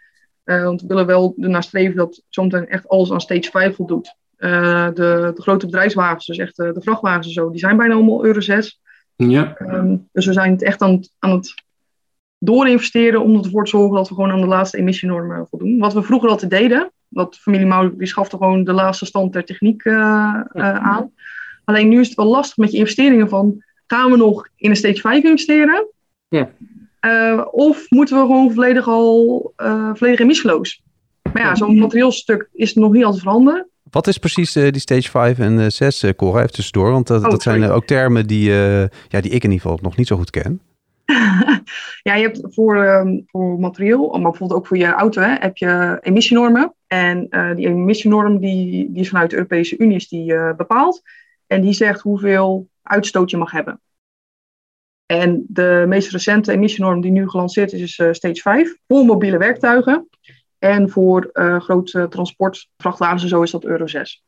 want 0.44 0.80
we 0.80 0.86
willen 0.86 1.06
wel 1.06 1.34
ernaar 1.38 1.62
streven 1.62 1.96
dat 1.96 2.22
zometeen 2.28 2.68
echt 2.68 2.88
alles 2.88 3.12
aan 3.12 3.20
stage 3.20 3.50
5 3.50 3.76
voldoet. 3.76 4.16
de, 4.36 4.90
de, 5.34 5.42
grote 5.42 5.66
bedrijfswagens, 5.66 6.26
dus 6.26 6.38
echt 6.38 6.56
de 6.56 6.80
vrachtwagens 6.80 7.26
en 7.26 7.32
zo, 7.32 7.50
die 7.50 7.58
zijn 7.58 7.76
bijna 7.76 7.94
allemaal 7.94 8.24
Euro 8.24 8.40
6. 8.40 8.80
Ja. 9.16 9.56
Ehm, 9.56 9.96
dus 10.12 10.26
we 10.26 10.32
zijn 10.32 10.52
het 10.52 10.62
echt 10.62 10.82
aan, 10.82 11.00
aan 11.18 11.30
het 11.30 11.63
doorinvesteren 12.44 13.22
om 13.22 13.36
ervoor 13.36 13.64
te 13.64 13.70
zorgen 13.70 13.96
dat 13.96 14.08
we 14.08 14.14
gewoon 14.14 14.30
aan 14.30 14.40
de 14.40 14.46
laatste 14.46 14.78
emissienormen 14.78 15.46
voldoen. 15.50 15.78
Wat 15.78 15.92
we 15.92 16.02
vroeger 16.02 16.28
altijd 16.28 16.50
deden, 16.50 16.92
dat 17.08 17.36
familie 17.36 17.66
Maurik 17.66 17.98
die 17.98 18.06
schafte 18.06 18.36
gewoon 18.36 18.64
de 18.64 18.72
laatste 18.72 19.06
stand 19.06 19.32
der 19.32 19.44
techniek 19.44 19.84
uh, 19.84 19.94
aan. 20.54 21.12
Alleen 21.64 21.88
nu 21.88 22.00
is 22.00 22.06
het 22.06 22.16
wel 22.16 22.26
lastig 22.26 22.56
met 22.56 22.72
je 22.72 22.78
investeringen 22.78 23.28
van, 23.28 23.62
gaan 23.86 24.10
we 24.10 24.16
nog 24.16 24.48
in 24.56 24.70
een 24.70 24.76
stage 24.76 25.00
5 25.00 25.24
investeren? 25.24 25.86
Ja. 26.28 26.50
Uh, 27.00 27.44
of 27.50 27.86
moeten 27.90 28.16
we 28.16 28.22
gewoon 28.22 28.52
volledig 28.52 28.88
al 28.88 29.52
uh, 29.56 29.90
volledig 29.94 30.20
emissieloos? 30.20 30.82
Maar 31.32 31.42
ja, 31.42 31.54
zo'n 31.54 31.78
materieelstuk 31.78 32.48
is 32.52 32.74
nog 32.74 32.92
niet 32.92 33.04
altijd 33.04 33.22
voorhanden. 33.22 33.68
Wat 33.90 34.06
is 34.06 34.18
precies 34.18 34.56
uh, 34.56 34.70
die 34.70 34.80
stage 34.80 35.10
5 35.10 35.38
en 35.38 35.72
6, 35.72 36.02
uh, 36.02 36.10
Cora, 36.16 36.38
even 36.38 36.52
tussendoor? 36.52 36.90
Want 36.90 37.06
dat, 37.06 37.24
Oh, 37.24 37.30
dat 37.30 37.42
zijn 37.42 37.64
ook 37.64 37.86
termen 37.86 38.26
die, 38.26 38.50
ja, 38.50 38.88
die 39.08 39.30
ik 39.30 39.44
in 39.44 39.50
ieder 39.50 39.60
geval 39.60 39.78
nog 39.82 39.96
niet 39.96 40.06
zo 40.06 40.16
goed 40.16 40.30
ken. 40.30 40.60
ja, 42.02 42.14
je 42.14 42.22
hebt 42.22 42.40
voor, 42.42 42.84
um, 42.84 43.24
voor 43.26 43.58
materieel, 43.58 44.10
maar 44.10 44.30
bijvoorbeeld 44.30 44.60
ook 44.60 44.66
voor 44.66 44.76
je 44.76 44.92
auto, 44.92 45.22
hè, 45.22 45.36
heb 45.38 45.56
je 45.56 45.98
emissienormen. 46.00 46.74
En 46.86 47.26
uh, 47.30 47.54
die 47.54 47.66
emissienorm 47.66 48.38
die, 48.38 48.92
die 48.92 49.00
is 49.00 49.08
vanuit 49.08 49.30
de 49.30 49.36
Europese 49.36 49.78
Unie 49.78 49.96
is 49.96 50.08
die, 50.08 50.32
uh, 50.32 50.54
bepaald. 50.56 51.02
En 51.46 51.60
die 51.60 51.72
zegt 51.72 52.00
hoeveel 52.00 52.68
uitstoot 52.82 53.30
je 53.30 53.36
mag 53.36 53.50
hebben. 53.50 53.80
En 55.06 55.44
de 55.48 55.84
meest 55.88 56.10
recente 56.10 56.52
emissienorm 56.52 57.00
die 57.00 57.10
nu 57.10 57.28
gelanceerd 57.28 57.72
is, 57.72 57.80
is 57.80 57.98
uh, 57.98 58.12
stage 58.12 58.40
5. 58.40 58.76
Voor 58.86 59.04
mobiele 59.04 59.38
werktuigen. 59.38 60.08
En 60.58 60.90
voor 60.90 61.30
grote 61.58 62.06
transport, 62.08 62.68
vrachtwagens 62.76 63.22
en 63.22 63.28
zo 63.28 63.42
is 63.42 63.50
dat 63.50 63.64
euro 63.64 63.86
6. 63.86 64.22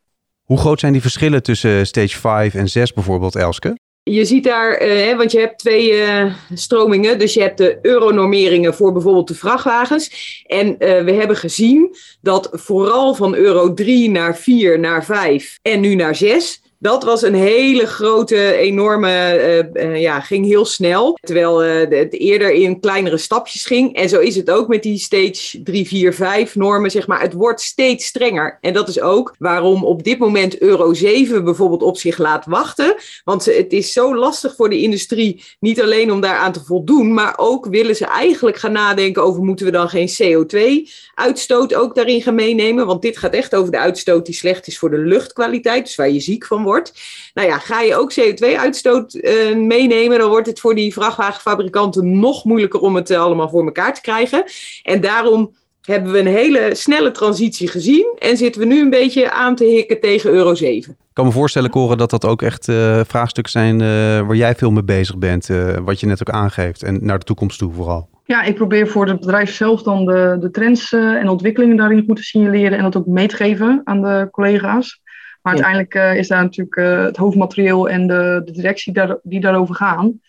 Hoe 0.44 0.58
groot 0.58 0.80
zijn 0.80 0.92
die 0.92 1.00
verschillen 1.00 1.42
tussen 1.42 1.86
stage 1.86 2.18
5 2.18 2.54
en 2.54 2.68
6 2.68 2.92
bijvoorbeeld, 2.92 3.36
Elske? 3.36 3.78
Je 4.10 4.24
ziet 4.24 4.44
daar, 4.44 4.86
uh, 4.86 5.16
want 5.16 5.32
je 5.32 5.38
hebt 5.38 5.58
twee 5.58 5.92
uh, 5.92 6.34
stromingen. 6.54 7.18
Dus 7.18 7.34
je 7.34 7.40
hebt 7.40 7.58
de 7.58 7.78
euronormeringen 7.82 8.74
voor 8.74 8.92
bijvoorbeeld 8.92 9.28
de 9.28 9.34
vrachtwagens. 9.34 10.10
En 10.46 10.66
uh, 10.66 10.76
we 11.04 11.12
hebben 11.12 11.36
gezien 11.36 11.96
dat 12.20 12.48
vooral 12.52 13.14
van 13.14 13.34
euro 13.34 13.74
3 13.74 14.10
naar 14.10 14.36
4 14.36 14.78
naar 14.78 15.04
5 15.04 15.58
en 15.62 15.80
nu 15.80 15.94
naar 15.94 16.14
6 16.14 16.62
dat 16.78 17.04
was 17.04 17.22
een 17.22 17.34
hele 17.34 17.86
grote, 17.86 18.52
enorme, 18.52 19.38
uh, 19.74 19.84
uh, 19.84 20.00
ja, 20.00 20.20
ging 20.20 20.46
heel 20.46 20.64
snel. 20.64 21.18
Terwijl 21.20 21.64
uh, 21.64 21.98
het 21.98 22.12
eerder 22.12 22.52
in 22.52 22.80
kleinere 22.80 23.16
stapjes 23.16 23.64
ging. 23.64 23.94
En 23.94 24.08
zo 24.08 24.20
is 24.20 24.36
het 24.36 24.50
ook 24.50 24.68
met 24.68 24.82
die 24.82 24.98
stage 24.98 25.62
3, 25.62 25.86
4, 25.86 26.14
5 26.14 26.54
normen, 26.54 26.90
zeg 26.90 27.06
maar. 27.06 27.20
Het 27.20 27.32
wordt 27.32 27.60
steeds 27.60 28.06
strenger. 28.06 28.58
En 28.60 28.72
dat 28.72 28.88
is 28.88 29.00
ook 29.00 29.34
waarom 29.38 29.84
op 29.84 30.02
dit 30.04 30.18
moment 30.18 30.58
euro 30.58 30.94
7 30.94 31.44
bijvoorbeeld 31.44 31.82
op 31.82 31.96
zich 31.96 32.18
laat 32.18 32.46
wachten. 32.46 32.94
Want 33.24 33.44
het 33.44 33.72
is 33.72 33.92
zo 33.92 34.16
lastig 34.16 34.54
voor 34.56 34.68
de 34.68 34.80
industrie, 34.80 35.44
niet 35.60 35.82
alleen 35.82 36.12
om 36.12 36.20
daaraan 36.20 36.52
te 36.52 36.64
voldoen, 36.64 37.14
maar 37.14 37.34
ook 37.36 37.66
willen 37.66 37.96
ze 37.96 38.06
eigenlijk 38.06 38.56
gaan 38.56 38.72
nadenken 38.72 39.22
over 39.22 39.42
moeten 39.42 39.66
we 39.66 39.72
dan 39.72 39.88
geen 39.88 40.08
CO2-uitstoot 40.22 41.74
ook 41.74 41.94
daarin 41.94 42.22
gaan 42.22 42.34
meenemen. 42.34 42.86
Want 42.86 43.02
dit 43.02 43.18
gaat 43.18 43.34
echt 43.34 43.54
over 43.54 43.70
de 43.70 43.78
uitstoot 43.78 44.26
die 44.26 44.34
slecht 44.34 44.66
is 44.66 44.78
voor 44.78 44.90
de 44.90 44.98
luchtkwaliteit, 44.98 45.84
dus 45.84 45.94
waar 45.94 46.10
je 46.10 46.20
ziek 46.20 46.46
van 46.46 46.64
wordt. 46.66 46.92
Nou 47.34 47.48
ja, 47.48 47.58
ga 47.58 47.80
je 47.80 47.96
ook 47.96 48.12
CO2-uitstoot 48.20 49.14
uh, 49.14 49.56
meenemen, 49.56 50.18
dan 50.18 50.28
wordt 50.28 50.46
het 50.46 50.60
voor 50.60 50.74
die 50.74 50.92
vrachtwagenfabrikanten 50.92 52.18
nog 52.18 52.44
moeilijker 52.44 52.80
om 52.80 52.96
het 52.96 53.10
uh, 53.10 53.20
allemaal 53.20 53.48
voor 53.48 53.64
elkaar 53.64 53.94
te 53.94 54.00
krijgen. 54.00 54.44
En 54.82 55.00
daarom 55.00 55.54
hebben 55.82 56.12
we 56.12 56.18
een 56.18 56.26
hele 56.26 56.74
snelle 56.74 57.10
transitie 57.10 57.68
gezien 57.68 58.16
en 58.18 58.36
zitten 58.36 58.60
we 58.60 58.66
nu 58.66 58.80
een 58.80 58.90
beetje 58.90 59.30
aan 59.30 59.54
te 59.54 59.64
hikken 59.64 60.00
tegen 60.00 60.30
euro 60.30 60.54
7. 60.54 60.92
Ik 60.92 61.22
kan 61.22 61.24
me 61.24 61.32
voorstellen, 61.32 61.70
Koren, 61.70 61.98
dat 61.98 62.10
dat 62.10 62.24
ook 62.24 62.42
echt 62.42 62.68
uh, 62.68 63.00
vraagstukken 63.06 63.52
zijn 63.52 63.78
waar 64.26 64.36
jij 64.36 64.54
veel 64.54 64.70
mee 64.70 64.84
bezig 64.84 65.18
bent, 65.18 65.48
wat 65.84 66.00
je 66.00 66.06
net 66.06 66.20
ook 66.20 66.34
aangeeft, 66.34 66.82
en 66.82 66.98
naar 67.02 67.18
de 67.18 67.24
toekomst 67.24 67.58
toe 67.58 67.72
vooral. 67.72 68.08
Ja, 68.24 68.42
ik 68.42 68.54
probeer 68.54 68.88
voor 68.88 69.06
het 69.06 69.20
bedrijf 69.20 69.54
zelf 69.54 69.82
dan 69.82 70.04
de, 70.04 70.36
de 70.40 70.50
trends 70.50 70.92
en 70.92 71.28
ontwikkelingen 71.28 71.76
daarin 71.76 72.04
goed 72.06 72.16
te 72.16 72.22
signaleren 72.22 72.78
en 72.78 72.84
dat 72.84 72.96
ook 72.96 73.06
mee 73.06 73.28
te 73.28 73.36
geven 73.36 73.80
aan 73.84 74.02
de 74.02 74.28
collega's. 74.30 75.00
Maar 75.46 75.56
ja. 75.56 75.62
uiteindelijk 75.62 75.94
uh, 75.94 76.18
is 76.18 76.28
daar 76.28 76.42
natuurlijk 76.42 76.76
uh, 76.76 77.02
het 77.02 77.16
hoofdmaterieel 77.16 77.88
en 77.88 78.06
de, 78.06 78.42
de 78.44 78.52
directie 78.52 78.92
daar, 78.92 79.18
die 79.22 79.40
daarover 79.40 79.74
gaan. 79.74 80.20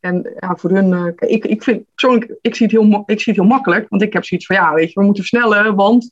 En 0.00 0.34
ja, 0.40 0.56
voor 0.56 0.70
hun, 0.70 0.92
uh, 0.92 1.06
ik, 1.16 1.44
ik 1.44 1.62
vind 1.62 1.84
persoonlijk, 1.94 2.34
ik 2.40 2.54
zie, 2.54 2.66
het 2.66 2.76
heel, 2.76 3.02
ik 3.06 3.20
zie 3.20 3.32
het 3.32 3.42
heel 3.42 3.50
makkelijk. 3.50 3.88
Want 3.88 4.02
ik 4.02 4.12
heb 4.12 4.24
zoiets 4.24 4.46
van, 4.46 4.56
ja, 4.56 4.74
weet 4.74 4.92
je, 4.92 5.00
we 5.00 5.06
moeten 5.06 5.24
versnellen. 5.24 5.74
Want 5.74 6.10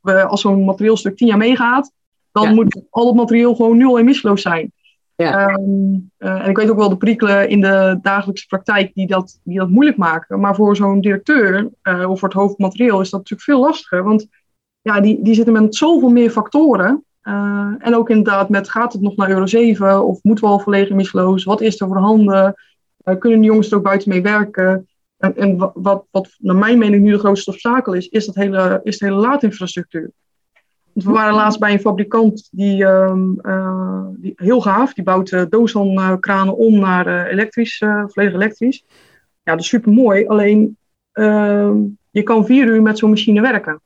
we, 0.00 0.24
als 0.24 0.40
zo'n 0.40 0.64
materieelstuk 0.64 1.16
tien 1.16 1.26
jaar 1.26 1.36
meegaat, 1.36 1.92
dan 2.32 2.42
ja. 2.42 2.54
moet 2.54 2.82
al 2.90 3.06
het 3.06 3.16
materieel 3.16 3.54
gewoon 3.54 3.76
nu 3.76 3.86
al 3.86 3.98
emissieloos 3.98 4.42
zijn. 4.42 4.72
Ja. 5.14 5.48
Um, 5.48 6.10
en 6.18 6.48
ik 6.50 6.56
weet 6.56 6.70
ook 6.70 6.78
wel 6.78 6.88
de 6.88 6.96
perikelen 6.96 7.48
in 7.48 7.60
de 7.60 7.98
dagelijkse 8.02 8.46
praktijk 8.46 8.94
die 8.94 9.06
dat, 9.06 9.40
die 9.44 9.58
dat 9.58 9.68
moeilijk 9.68 9.96
maken. 9.96 10.40
Maar 10.40 10.54
voor 10.54 10.76
zo'n 10.76 11.00
directeur 11.00 11.70
of 11.82 12.18
voor 12.18 12.28
het 12.28 12.38
hoofdmaterieel 12.38 13.00
is 13.00 13.10
dat 13.10 13.20
natuurlijk 13.20 13.48
veel 13.48 13.60
lastiger. 13.60 14.02
Want 14.02 14.26
ja, 14.80 15.00
die, 15.00 15.22
die 15.22 15.34
zitten 15.34 15.52
met 15.52 15.76
zoveel 15.76 16.10
meer 16.10 16.30
factoren. 16.30 17.04
Uh, 17.24 17.74
en 17.78 17.96
ook 17.96 18.10
inderdaad 18.10 18.48
met 18.48 18.68
gaat 18.68 18.92
het 18.92 19.02
nog 19.02 19.16
naar 19.16 19.30
euro 19.30 19.46
7 19.46 20.04
of 20.04 20.22
moeten 20.22 20.44
we 20.44 20.50
al 20.50 20.58
volledig 20.58 20.90
emissieloos? 20.90 21.44
Wat 21.44 21.60
is 21.60 21.80
er 21.80 21.86
voorhanden? 21.86 22.54
Uh, 23.04 23.18
kunnen 23.18 23.40
de 23.40 23.46
jongens 23.46 23.70
er 23.70 23.76
ook 23.76 23.82
buiten 23.82 24.08
mee 24.08 24.22
werken? 24.22 24.88
En, 25.16 25.36
en 25.36 25.72
wat, 25.74 26.06
wat 26.10 26.36
naar 26.38 26.56
mijn 26.56 26.78
mening 26.78 27.02
nu 27.02 27.10
de 27.10 27.18
grootste 27.18 27.50
obstakel 27.50 27.92
is, 27.92 28.08
is, 28.08 28.26
dat 28.26 28.34
hele, 28.34 28.80
is 28.82 28.98
de 28.98 29.04
hele 29.04 29.20
laadinfrastructuur. 29.20 30.10
Want 30.92 31.06
we 31.06 31.12
waren 31.12 31.34
laatst 31.34 31.58
bij 31.60 31.72
een 31.72 31.80
fabrikant 31.80 32.48
die, 32.50 32.84
um, 32.84 33.38
uh, 33.42 34.06
die 34.16 34.32
heel 34.36 34.60
gaaf, 34.60 34.94
die 34.94 35.04
bouwt 35.04 35.50
Dozan-kranen 35.50 36.56
om 36.56 36.78
naar 36.78 37.26
elektrisch, 37.26 37.82
volledig 38.06 38.34
elektrisch. 38.34 38.84
Ja, 39.42 39.52
dat 39.52 39.60
is 39.60 39.68
super 39.68 39.92
mooi. 39.92 40.26
Alleen 40.26 40.76
ehm, 41.12 41.76
je 42.10 42.22
kan 42.22 42.46
vier 42.46 42.66
uur 42.66 42.82
met 42.82 42.98
zo'n 42.98 43.10
machine 43.10 43.40
werken. 43.40 43.80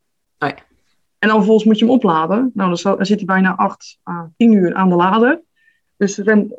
En 1.18 1.28
dan 1.28 1.36
vervolgens 1.36 1.66
moet 1.66 1.78
je 1.78 1.84
hem 1.84 1.94
opladen. 1.94 2.50
Nou, 2.54 2.74
dan, 2.74 2.96
dan 2.96 3.06
zit 3.06 3.16
hij 3.16 3.26
bijna 3.26 3.56
8 3.56 3.98
à 4.10 4.30
10 4.36 4.52
uur 4.52 4.74
aan 4.74 4.88
de 4.88 4.94
lader. 4.94 5.40
Dus 5.96 6.16
ren, 6.16 6.52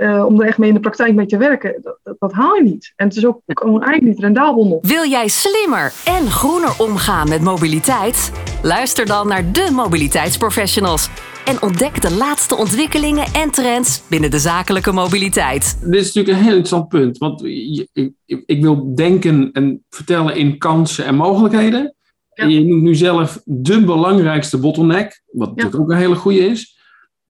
uh, 0.00 0.24
om 0.26 0.40
er 0.40 0.46
echt 0.46 0.58
mee 0.58 0.68
in 0.68 0.74
de 0.74 0.80
praktijk 0.80 1.14
mee 1.14 1.26
te 1.26 1.36
werken, 1.36 1.78
dat, 1.82 1.98
dat, 2.02 2.16
dat, 2.18 2.32
haal 2.32 2.54
je 2.54 2.62
niet. 2.62 2.92
En 2.96 3.06
het 3.06 3.16
is 3.16 3.26
ook 3.26 3.40
gewoon 3.46 3.82
eigenlijk 3.82 4.14
niet 4.14 4.24
rendabel 4.24 4.66
nog. 4.66 4.78
Wil 4.86 5.08
jij 5.08 5.28
slimmer 5.28 5.92
en 6.04 6.30
groener 6.30 6.74
omgaan 6.78 7.28
met 7.28 7.40
mobiliteit? 7.40 8.32
Luister 8.62 9.06
dan 9.06 9.28
naar 9.28 9.52
de 9.52 9.70
mobiliteitsprofessionals. 9.72 11.08
En 11.44 11.62
ontdek 11.62 12.02
de 12.02 12.12
laatste 12.12 12.56
ontwikkelingen 12.56 13.26
en 13.32 13.50
trends 13.50 14.02
binnen 14.08 14.30
de 14.30 14.38
zakelijke 14.38 14.92
mobiliteit. 14.92 15.78
Dit 15.80 15.94
is 16.00 16.12
natuurlijk 16.12 16.38
een 16.38 16.44
heel 16.44 16.56
interessant 16.56 16.88
punt. 16.88 17.18
Want 17.18 17.44
ik, 17.44 17.88
ik, 17.92 18.42
ik 18.46 18.62
wil 18.62 18.94
denken 18.94 19.52
en 19.52 19.84
vertellen 19.90 20.36
in 20.36 20.58
kansen 20.58 21.04
en 21.04 21.14
mogelijkheden. 21.14 21.94
Ja. 22.34 22.46
Je 22.46 22.64
noemt 22.64 22.82
nu 22.82 22.94
zelf 22.94 23.40
de 23.44 23.84
belangrijkste 23.84 24.58
bottleneck, 24.58 25.22
wat 25.30 25.48
natuurlijk 25.48 25.82
ook 25.82 25.90
een 25.90 25.96
hele 25.96 26.14
goede 26.14 26.38
is. 26.38 26.78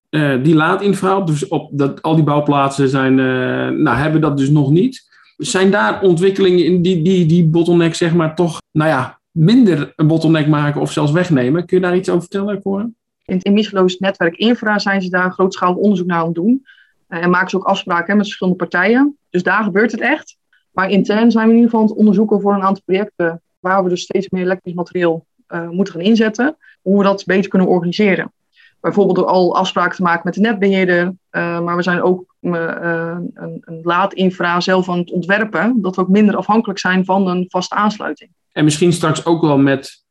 Uh, 0.09 0.43
die 0.43 0.55
laadinfra, 0.55 1.21
dus 1.21 1.47
op 1.47 1.69
dat, 1.71 2.01
al 2.01 2.15
die 2.15 2.23
bouwplaatsen 2.23 2.89
zijn, 2.89 3.17
uh, 3.17 3.69
nou, 3.69 3.97
hebben 3.97 4.21
dat 4.21 4.37
dus 4.37 4.49
nog 4.49 4.71
niet. 4.71 5.13
Zijn 5.37 5.71
daar 5.71 6.01
ontwikkelingen 6.01 6.65
in 6.65 6.81
die, 6.81 7.01
die, 7.01 7.25
die 7.25 7.45
bottleneck, 7.45 7.95
zeg 7.95 8.13
maar, 8.13 8.35
toch, 8.35 8.61
nou 8.71 8.89
ja, 8.89 9.19
minder 9.31 9.93
een 9.95 10.07
bottleneck 10.07 10.47
maken 10.47 10.81
of 10.81 10.91
zelfs 10.91 11.11
wegnemen? 11.11 11.65
Kun 11.65 11.77
je 11.77 11.83
daar 11.83 11.95
iets 11.95 12.09
over 12.09 12.21
vertellen, 12.21 12.61
Cora? 12.61 12.89
In 13.25 13.35
het 13.35 13.45
emissieloos 13.45 13.97
netwerk 13.97 14.35
infra 14.35 14.79
zijn 14.79 15.01
ze 15.01 15.09
daar 15.09 15.31
grootschalig 15.31 15.75
onderzoek 15.75 16.07
naar 16.07 16.19
aan 16.19 16.25
het 16.25 16.35
doen. 16.35 16.65
Uh, 17.09 17.23
en 17.23 17.29
maken 17.29 17.49
ze 17.49 17.55
ook 17.55 17.63
afspraken 17.63 18.07
hè, 18.07 18.15
met 18.15 18.25
verschillende 18.25 18.59
partijen. 18.59 19.17
Dus 19.29 19.43
daar 19.43 19.63
gebeurt 19.63 19.91
het 19.91 20.01
echt. 20.01 20.37
Maar 20.71 20.89
intern 20.89 21.31
zijn 21.31 21.45
we 21.47 21.53
in 21.53 21.59
ieder 21.59 21.69
geval 21.69 21.85
aan 21.85 21.91
het 21.91 21.97
onderzoeken 21.97 22.41
voor 22.41 22.53
een 22.53 22.61
aantal 22.61 22.83
projecten 22.85 23.41
waar 23.65 23.83
we 23.83 23.89
dus 23.89 24.01
steeds 24.01 24.29
meer 24.29 24.43
elektrisch 24.43 24.73
materieel 24.73 25.25
uh, 25.49 25.69
moeten 25.69 25.93
gaan 25.93 26.03
inzetten, 26.03 26.57
hoe 26.81 26.97
we 26.97 27.03
dat 27.03 27.25
beter 27.25 27.49
kunnen 27.49 27.67
organiseren. 27.67 28.31
Bijvoorbeeld 28.79 29.17
door 29.17 29.25
al 29.25 29.55
afspraken 29.55 29.95
te 29.95 30.01
maken 30.01 30.21
met 30.23 30.33
de 30.33 30.39
netbeheerder, 30.39 31.05
uh, 31.05 31.59
maar 31.59 31.75
we 31.75 31.83
zijn 31.83 32.01
ook 32.01 32.35
uh, 32.41 33.17
een, 33.33 33.61
een 33.61 33.79
laadinfra 33.83 34.59
zelf 34.59 34.89
aan 34.89 34.97
het 34.97 35.11
ontwerpen, 35.11 35.81
dat 35.81 35.95
we 35.95 36.01
ook 36.01 36.09
minder 36.09 36.35
afhankelijk 36.35 36.79
zijn 36.79 37.05
van 37.05 37.27
een 37.27 37.45
vaste 37.47 37.75
aansluiting. 37.75 38.29
En 38.51 38.63
misschien 38.63 38.93
straks 38.93 39.25
ook 39.25 39.41
wel 39.41 39.57
met, 39.57 40.03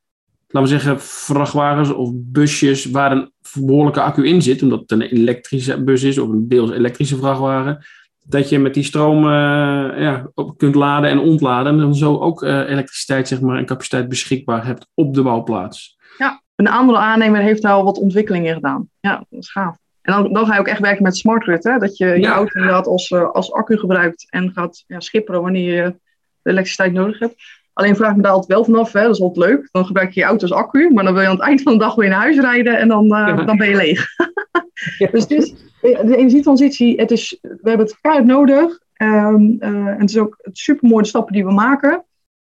laten 0.48 0.70
we 0.70 0.78
zeggen, 0.78 1.00
vrachtwagens 1.00 1.92
of 1.92 2.10
busjes 2.14 2.84
waar 2.84 3.12
een 3.12 3.32
behoorlijke 3.54 4.00
accu 4.00 4.26
in 4.26 4.42
zit, 4.42 4.62
omdat 4.62 4.80
het 4.80 4.90
een 4.90 5.02
elektrische 5.02 5.84
bus 5.84 6.02
is 6.02 6.18
of 6.18 6.28
een 6.28 6.48
deels 6.48 6.70
elektrische 6.70 7.16
vrachtwagen, 7.16 7.84
dat 8.24 8.48
je 8.48 8.58
met 8.58 8.74
die 8.74 8.84
stroom 8.84 9.24
uh, 9.24 9.30
ja, 10.00 10.30
op 10.34 10.58
kunt 10.58 10.74
laden 10.74 11.10
en 11.10 11.18
ontladen. 11.18 11.72
En 11.72 11.78
dan 11.78 11.94
zo 11.94 12.18
ook 12.18 12.42
uh, 12.42 12.50
elektriciteit 12.68 13.28
zeg 13.28 13.40
maar, 13.40 13.56
en 13.58 13.66
capaciteit 13.66 14.08
beschikbaar 14.08 14.66
hebt 14.66 14.86
op 14.94 15.14
de 15.14 15.22
bouwplaats. 15.22 15.96
Ja, 16.18 16.42
een 16.56 16.68
andere 16.68 16.98
aannemer 16.98 17.40
heeft 17.40 17.62
daar 17.62 17.72
al 17.72 17.84
wat 17.84 17.98
ontwikkelingen 17.98 18.54
gedaan. 18.54 18.88
Ja, 19.00 19.26
dat 19.30 19.40
is 19.40 19.50
gaaf. 19.50 19.76
En 20.02 20.12
dan, 20.12 20.32
dan 20.32 20.46
ga 20.46 20.54
je 20.54 20.60
ook 20.60 20.66
echt 20.68 20.80
werken 20.80 21.02
met 21.02 21.16
smart 21.16 21.42
grid. 21.42 21.64
Hè? 21.64 21.78
Dat 21.78 21.96
je 21.96 22.06
je 22.06 22.20
Ja. 22.20 22.34
auto 22.34 22.58
inderdaad 22.58 22.86
als, 22.86 23.10
eh, 23.10 23.30
als 23.30 23.52
accu 23.52 23.76
gebruikt 23.78 24.26
en 24.30 24.52
gaat 24.52 24.84
ja, 24.86 25.00
schipperen 25.00 25.42
wanneer 25.42 25.74
je 25.84 25.94
de 26.42 26.50
elektriciteit 26.50 26.92
nodig 26.92 27.18
hebt. 27.18 27.34
Alleen 27.72 27.96
vraag 27.96 28.16
me 28.16 28.22
daar 28.22 28.32
altijd 28.32 28.52
wel 28.52 28.64
vanaf. 28.64 28.92
Hè? 28.92 29.02
Dat 29.02 29.14
is 29.14 29.20
altijd 29.20 29.46
leuk. 29.46 29.68
Dan 29.72 29.86
gebruik 29.86 30.12
je 30.12 30.20
je 30.20 30.26
auto 30.26 30.42
als 30.42 30.52
accu. 30.58 30.90
Maar 30.92 31.04
dan 31.04 31.12
wil 31.12 31.22
je 31.22 31.28
aan 31.28 31.34
het 31.34 31.44
eind 31.44 31.62
van 31.62 31.72
de 31.72 31.78
dag 31.78 31.94
weer 31.94 32.08
naar 32.08 32.20
huis 32.20 32.38
rijden. 32.38 32.78
En 32.78 32.88
dan, 32.88 33.04
eh, 33.04 33.26
Ja. 33.36 33.44
dan 33.44 33.56
ben 33.56 33.68
je 33.68 33.76
leeg. 33.76 34.06
Dus 35.10 35.22
het 35.22 35.30
is, 35.30 35.54
de 35.92 36.16
energietransitie, 36.16 37.00
het 37.00 37.10
is, 37.10 37.38
we 37.40 37.68
hebben 37.68 37.86
het 37.86 38.00
keihard 38.00 38.26
nodig. 38.26 38.78
Ehm, 38.92 39.56
eh, 39.58 39.68
en 39.68 40.00
het 40.00 40.10
is 40.10 40.18
ook 40.18 40.38
het 40.42 40.58
supermooie 40.58 41.04
stappen 41.04 41.32
die 41.32 41.44
we 41.44 41.52
maken. 41.52 42.04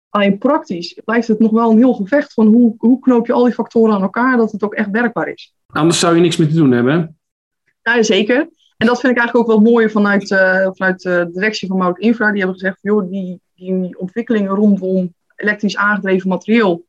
Alleen 0.10 0.38
praktisch 0.38 1.02
blijft 1.06 1.28
het 1.28 1.40
nog 1.40 1.52
wel 1.52 1.72
een 1.72 1.78
heel 1.78 1.94
gevecht 1.94 2.34
van 2.34 2.48
hoe, 2.48 2.76
hoe 2.78 3.00
knoop 3.00 3.26
je 3.28 3.34
al 3.34 3.44
die 3.44 3.54
factoren 3.54 3.94
aan 3.96 4.02
elkaar 4.02 4.38
dat 4.38 4.52
het 4.52 4.64
ook 4.64 4.74
echt 4.74 4.90
werkbaar 4.90 5.28
is. 5.28 5.54
Anders 5.68 6.00
zou 6.00 6.16
je 6.16 6.22
niks 6.22 6.38
meer 6.38 6.48
te 6.48 6.54
doen 6.56 6.72
hebben. 6.72 7.18
Ja, 7.82 8.04
zeker. 8.04 8.50
En 8.78 8.88
dat 8.88 9.00
vind 9.00 9.12
ik 9.14 9.18
eigenlijk 9.20 9.50
ook 9.50 9.56
wel 9.62 9.72
mooi 9.72 9.90
vanuit, 9.90 10.32
eh, 10.32 10.68
vanuit 10.72 11.02
de 11.02 11.30
directie 11.32 11.68
van 11.68 11.78
Mout 11.78 12.00
Infra. 12.00 12.30
Die 12.32 12.38
hebben 12.38 12.60
gezegd, 12.60 12.78
joh, 12.82 13.10
die, 13.10 13.42
die 13.56 14.00
ontwikkelingen 14.00 14.56
rondom 14.56 15.14
elektrisch 15.36 15.78
aangedreven 15.78 16.30
materieel, 16.30 16.86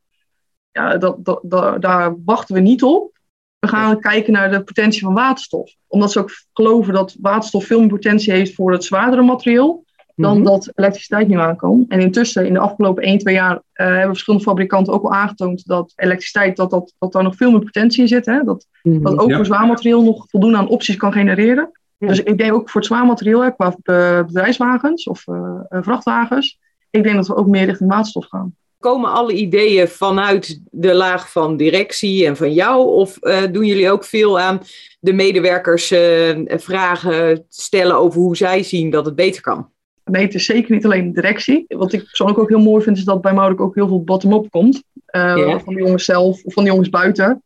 ja, 0.72 0.96
dat, 0.98 1.24
dat, 1.24 1.40
dat- 1.42 1.82
daar 1.82 2.14
wachten 2.24 2.54
we 2.54 2.60
niet 2.60 2.82
op. 2.82 3.18
We 3.60 3.68
gaan 3.68 4.00
kijken 4.00 4.32
naar 4.32 4.50
de 4.50 4.62
potentie 4.62 5.02
van 5.02 5.14
waterstof. 5.14 5.74
Omdat 5.86 6.12
ze 6.12 6.18
ook 6.18 6.30
geloven 6.52 6.94
dat 6.94 7.16
waterstof 7.20 7.64
veel 7.64 7.80
meer 7.80 7.88
potentie 7.88 8.32
heeft 8.32 8.54
voor 8.54 8.72
het 8.72 8.84
zwaardere 8.84 9.22
materieel 9.22 9.84
dan 10.16 10.36
Mhm. 10.36 10.44
dat 10.46 10.70
elektriciteit 10.74 11.28
nu 11.28 11.38
aankomt. 11.38 11.90
En 11.90 12.00
intussen, 12.00 12.46
in 12.46 12.52
de 12.52 12.58
afgelopen 12.58 13.02
1, 13.06 13.18
2 13.18 13.34
jaar, 13.34 13.62
eh, 13.72 13.86
hebben 13.86 14.06
verschillende 14.06 14.44
fabrikanten 14.44 14.92
ook 14.92 15.02
al 15.02 15.12
aangetoond 15.14 15.66
dat 15.66 15.92
elektriciteit, 15.96 16.56
dat, 16.56 16.70
dat, 16.70 16.94
dat 16.98 17.12
daar 17.12 17.22
nog 17.22 17.36
veel 17.36 17.50
meer 17.50 17.60
potentie 17.60 18.00
in 18.02 18.08
zit. 18.08 18.26
Hè? 18.26 18.44
Dat, 18.44 18.66
dat 18.82 19.18
ook 19.18 19.28
Ja. 19.30 19.36
voor 19.36 19.44
zwaar 19.46 19.66
materiaal 19.66 20.02
nog 20.02 20.24
voldoende 20.28 20.56
aan 20.58 20.68
opties 20.68 20.96
kan 20.96 21.12
genereren. 21.12 21.70
Ja. 21.96 22.08
Dus 22.08 22.22
ik 22.22 22.38
denk 22.38 22.52
ook 22.52 22.70
voor 22.70 22.80
het 22.80 22.90
zwaar 22.90 23.06
materiaal, 23.06 23.42
hè, 23.42 23.54
qua 23.54 23.74
eh, 23.82 24.24
bedrijfswagens 24.26 25.04
of 25.04 25.26
eh, 25.28 25.60
eh, 25.68 25.78
vrachtwagens, 25.82 26.58
ik 26.90 27.02
denk 27.02 27.16
dat 27.16 27.26
we 27.26 27.36
ook 27.36 27.46
meer 27.46 27.64
richting 27.64 27.90
waterstof 27.90 28.26
gaan. 28.26 28.54
Komen 28.80 29.12
alle 29.12 29.32
ideeën 29.32 29.88
vanuit 29.88 30.60
de 30.70 30.94
laag 30.94 31.30
van 31.30 31.56
directie 31.56 32.26
en 32.26 32.36
van 32.36 32.52
jou? 32.52 32.86
Of 32.86 33.16
eh, 33.16 33.42
doen 33.52 33.64
jullie 33.64 33.90
ook 33.90 34.04
veel 34.04 34.40
aan 34.40 34.60
de 35.00 35.12
medewerkers 35.12 35.90
eh, 35.90 36.38
vragen 36.46 37.44
stellen 37.48 37.96
over 37.96 38.20
hoe 38.20 38.36
zij 38.36 38.62
zien 38.62 38.90
dat 38.90 39.04
het 39.04 39.14
beter 39.14 39.42
kan? 39.42 39.68
Nee, 40.04 40.24
het 40.24 40.34
is 40.34 40.44
zeker 40.44 40.74
niet 40.74 40.84
alleen 40.84 41.12
directie. 41.12 41.64
Wat 41.68 41.92
ik 41.92 42.04
persoonlijk 42.04 42.38
ook 42.38 42.48
heel 42.48 42.62
mooi 42.62 42.82
vind, 42.82 42.96
is 42.96 43.04
dat 43.04 43.20
bij 43.20 43.32
Moudek 43.32 43.60
ook 43.60 43.74
heel 43.74 43.88
veel 43.88 44.04
bottom-up 44.04 44.50
komt. 44.50 44.82
Eh. 45.06 45.58
Van 45.64 45.74
de 45.74 45.80
jongens 45.80 46.04
zelf 46.04 46.44
of 46.44 46.52
van 46.52 46.64
de 46.64 46.70
jongens 46.70 46.88
buiten. 46.88 47.42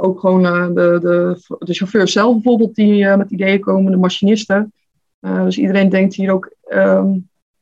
Ook 0.00 0.20
gewoon 0.20 0.42
de, 0.74 0.98
de, 1.00 1.40
de 1.58 1.74
chauffeurs 1.74 2.12
zelf 2.12 2.32
bijvoorbeeld 2.32 2.74
die 2.74 3.06
met 3.16 3.30
ideeën 3.30 3.60
komen, 3.60 3.92
de 3.92 3.98
machinisten. 3.98 4.72
Dus 5.20 5.58
iedereen 5.58 5.88
denkt 5.88 6.14
hier 6.14 6.32
ook, 6.32 6.50
ehm, 6.68 7.08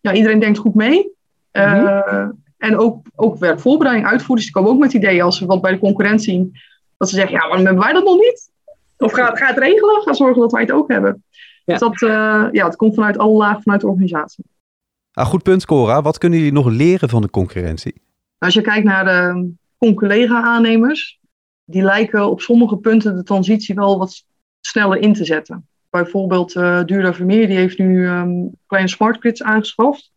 ja, 0.00 0.12
iedereen 0.12 0.40
denkt 0.40 0.58
goed 0.58 0.74
mee. 0.74 1.12
Eh, 1.54 2.28
En 2.64 2.78
ook, 2.78 3.06
ook 3.14 3.38
werkvoorbereiding, 3.38 4.09
uitvoerders, 4.09 4.47
die 4.47 4.56
komen 4.56 4.71
ook 4.71 4.78
met 4.78 4.92
ideeën 4.92 5.23
als 5.23 5.38
ze 5.38 5.47
wat 5.47 5.61
bij 5.61 5.73
de 5.73 5.78
concurrent 5.78 6.23
zien. 6.23 6.52
Dat 6.97 7.09
ze 7.09 7.14
zeggen, 7.14 7.35
ja, 7.35 7.47
waarom 7.49 7.64
hebben 7.64 7.85
wij 7.85 7.92
dat 7.92 8.04
nog 8.04 8.18
niet? 8.18 8.50
Of 8.99 9.12
ga, 9.12 9.35
ga 9.35 9.47
het 9.47 9.59
regelen, 9.59 10.02
ga 10.02 10.12
zorgen 10.12 10.40
dat 10.40 10.52
wij 10.52 10.61
het 10.61 10.73
ook 10.73 10.88
hebben. 10.88 11.25
Ja. 11.30 11.44
Dus 11.64 11.78
dat, 11.78 12.02
eh, 12.02 12.47
ja, 12.50 12.66
het 12.66 12.76
komt 12.76 12.94
vanuit 12.94 13.18
alle 13.18 13.37
lagen 13.37 13.62
vanuit 13.62 13.80
de 13.80 13.87
organisatie. 13.87 14.44
Ah, 15.12 15.26
goed 15.26 15.42
punt, 15.42 15.66
Cora. 15.66 16.02
Wat 16.02 16.18
kunnen 16.18 16.38
jullie 16.38 16.52
nog 16.52 16.68
leren 16.68 17.09
van 17.09 17.23
de 17.23 17.30
concurrentie? 17.30 17.94
Als 18.38 18.54
je 18.54 18.61
kijkt 18.61 18.85
naar 18.85 19.04
de 19.04 19.94
collega-aannemers, 19.94 21.21
die 21.64 21.83
lijken 21.83 22.30
op 22.30 22.40
sommige 22.40 22.76
punten 22.76 23.16
de 23.16 23.23
transitie 23.23 23.75
wel 23.75 23.99
wat 23.99 24.25
sneller 24.61 24.99
in 24.99 25.12
te 25.12 25.25
zetten. 25.25 25.68
Bijvoorbeeld 25.90 26.56
eh 26.56 26.85
Dura 26.85 27.14
Vermeer, 27.14 27.47
die 27.47 27.56
heeft 27.56 27.78
nu 27.78 28.06
ehm, 28.06 28.30
kleine 28.66 28.88
smart 28.88 29.18
grids 29.18 29.42
aangeschaft. 29.42 30.12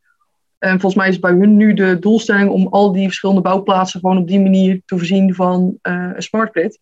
En 0.60 0.70
volgens 0.80 0.96
mij 0.96 1.10
is 1.10 1.20
bij 1.20 1.32
hun 1.32 1.58
nu 1.58 1.74
de 1.74 2.00
doelstelling 2.00 2.50
om 2.50 2.68
al 2.68 2.92
die 2.92 3.06
verschillende 3.06 3.42
bouwplaatsen 3.42 4.00
gewoon 4.00 4.18
op 4.18 4.28
die 4.28 4.40
manier 4.40 4.82
te 4.86 4.98
voorzien 4.98 5.36
van 5.36 5.78
eh, 5.82 6.10
een 6.16 6.22
smart 6.22 6.50
grid. 6.52 6.80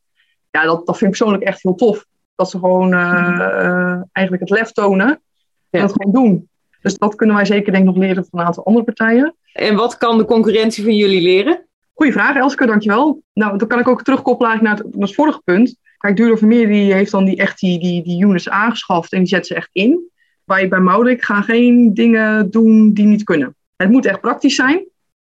Ja, 0.52 0.64
dat, 0.64 0.86
dat 0.86 0.98
vind 0.98 1.12
ik 1.12 1.18
persoonlijk 1.18 1.44
echt 1.44 1.64
heel 1.64 1.76
tof. 1.76 2.06
Dat 2.36 2.50
ze 2.50 2.60
gewoon 2.60 2.94
eh, 2.94 3.40
eh, 3.40 4.02
eigenlijk 4.12 4.50
het 4.50 4.60
lef 4.60 4.72
tonen 4.72 5.08
en 5.10 5.20
Ja. 5.70 5.82
het 5.82 5.92
gewoon 5.92 6.14
doen. 6.14 6.50
Dus 6.82 6.98
dat 6.98 7.16
kunnen 7.16 7.36
wij 7.36 7.46
zeker 7.46 7.72
denk 7.72 7.88
ik 7.88 7.94
nog 7.94 8.04
leren 8.04 8.26
van 8.30 8.40
een 8.40 8.46
aantal 8.46 8.66
andere 8.66 8.86
partijen. 8.86 9.36
En 9.54 9.76
wat 9.76 9.98
kan 9.98 10.18
de 10.18 10.26
concurrentie 10.26 10.84
van 10.84 10.96
jullie 10.96 11.22
leren? 11.22 11.66
Goeie 11.94 12.12
vraag, 12.12 12.36
Elske, 12.36 12.66
dankjewel. 12.66 13.22
Nou, 13.34 13.58
dan 13.58 13.68
kan 13.68 13.80
ik 13.80 13.88
ook 13.88 14.04
terugkoppelen 14.04 14.52
eigenlijk 14.52 14.78
naar 14.78 14.86
het, 14.88 14.98
naar 14.98 15.08
het 15.08 15.18
vorige 15.18 15.42
punt. 15.44 15.78
Kijk, 15.98 16.18
Duro 16.18 16.36
Vermeer 16.36 16.68
die 16.68 16.94
heeft 16.94 17.12
dan 17.12 17.26
die, 17.26 17.38
echt 17.38 17.60
die, 17.60 17.80
die, 17.80 18.04
die 18.04 18.24
units 18.24 18.50
aangeschaft 18.50 19.12
en 19.12 19.20
die 19.20 19.28
zet 19.28 19.48
ze 19.48 19.56
echt 19.56 19.70
in. 19.72 20.10
Wij 20.44 20.68
bij 20.68 20.80
Maurik 20.80 21.24
gaan 21.24 21.44
geen 21.44 21.94
dingen 21.94 22.52
doen 22.52 22.94
die 22.94 23.06
niet 23.06 23.24
kunnen. 23.24 23.56
Het 23.76 23.90
moet 23.90 24.06
echt 24.06 24.22
praktisch 24.22 24.56
zijn, 24.56 24.86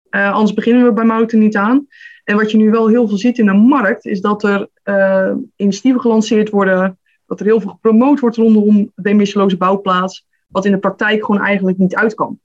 eh, 0.09 0.33
anders 0.33 0.53
beginnen 0.53 0.85
we 0.85 0.91
bij 0.91 1.25
er 1.25 1.37
niet 1.37 1.55
aan. 1.55 1.87
En 2.23 2.35
wat 2.35 2.51
je 2.51 2.57
nu 2.57 2.71
wel 2.71 2.87
heel 2.87 3.07
veel 3.07 3.17
ziet 3.17 3.37
in 3.37 3.45
de 3.45 3.53
markt, 3.53 4.05
is 4.05 4.21
dat 4.21 4.43
er 4.43 4.69
eh, 4.83 5.31
initiatieven 5.55 6.01
gelanceerd 6.01 6.49
worden, 6.49 6.99
dat 7.25 7.39
er 7.39 7.45
heel 7.45 7.61
veel 7.61 7.69
gepromoot 7.69 8.19
wordt 8.19 8.35
rondom 8.35 8.91
de 8.95 9.09
emissieloze 9.09 9.57
bouwplaats, 9.57 10.27
wat 10.47 10.65
in 10.65 10.71
de 10.71 10.77
praktijk 10.77 11.25
gewoon 11.25 11.41
eigenlijk 11.41 11.77
niet 11.77 11.95
uit 11.95 12.13
kan. 12.13 12.39